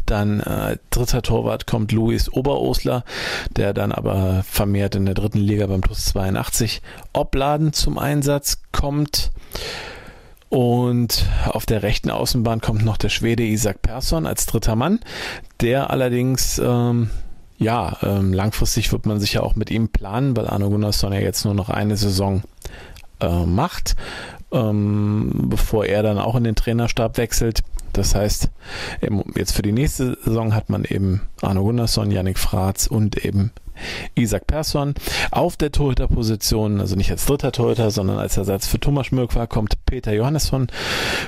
[0.06, 3.04] Dann äh, dritter Torwart kommt Luis Oberosler,
[3.56, 6.80] der dann aber vermehrt in der dritten Liga beim Plus 82
[7.12, 9.32] Obladen zum Einsatz kommt.
[10.50, 15.00] Und auf der rechten Außenbahn kommt noch der Schwede Isaac Persson als dritter Mann,
[15.60, 17.10] der allerdings ähm,
[17.58, 21.44] ja, ähm, langfristig wird man sicher auch mit ihm planen, weil Arno Gunnarsson ja jetzt
[21.44, 22.42] nur noch eine Saison
[23.20, 23.96] äh, macht,
[24.52, 27.62] ähm, bevor er dann auch in den Trainerstab wechselt.
[27.92, 28.50] Das heißt,
[29.34, 33.50] jetzt für die nächste Saison hat man eben Arno Gunnarsson, Yannick Fratz und eben
[34.14, 34.94] Isaac Persson.
[35.32, 39.84] Auf der Torhüterposition, also nicht als dritter Torhüter, sondern als Ersatz für Thomas Schmöckwer, kommt
[39.86, 40.68] Peter Johannesson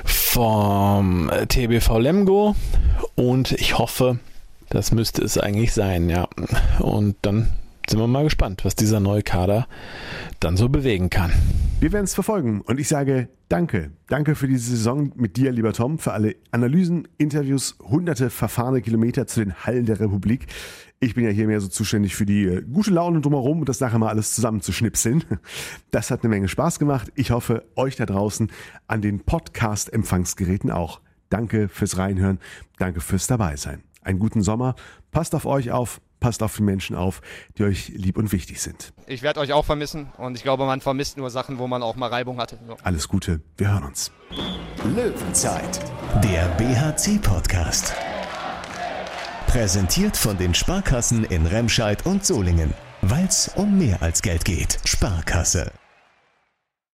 [0.05, 2.55] vom TBV Lemgo.
[3.15, 4.19] Und ich hoffe,
[4.71, 6.27] das müsste es eigentlich sein, ja.
[6.79, 7.51] Und dann
[7.89, 9.67] sind wir mal gespannt, was dieser neue Kader
[10.39, 11.31] dann so bewegen kann.
[11.81, 13.91] Wir werden es verfolgen und ich sage danke.
[14.07, 19.27] Danke für diese Saison mit dir, lieber Tom, für alle Analysen, Interviews, hunderte verfahrene Kilometer
[19.27, 20.47] zu den Hallen der Republik.
[21.01, 23.81] Ich bin ja hier mehr so zuständig für die äh, gute Laune drumherum und das
[23.81, 25.23] nachher mal alles zusammenzuschnipseln.
[25.89, 27.11] Das hat eine Menge Spaß gemacht.
[27.15, 28.51] Ich hoffe, euch da draußen
[28.87, 31.01] an den Podcast-Empfangsgeräten auch.
[31.29, 32.39] Danke fürs Reinhören.
[32.77, 33.90] Danke fürs Dabeisein.
[34.01, 34.75] Einen guten Sommer.
[35.11, 36.01] Passt auf euch auf.
[36.19, 37.21] Passt auf die Menschen auf,
[37.57, 38.93] die euch lieb und wichtig sind.
[39.07, 41.95] Ich werde euch auch vermissen und ich glaube, man vermisst nur Sachen, wo man auch
[41.95, 42.59] mal Reibung hatte.
[42.67, 42.77] So.
[42.83, 43.41] Alles Gute.
[43.57, 44.11] Wir hören uns.
[44.95, 45.79] Löwenzeit,
[46.23, 47.95] der BHC-Podcast.
[49.47, 52.73] Präsentiert von den Sparkassen in Remscheid und Solingen.
[53.01, 54.77] Weil es um mehr als Geld geht.
[54.85, 55.71] Sparkasse.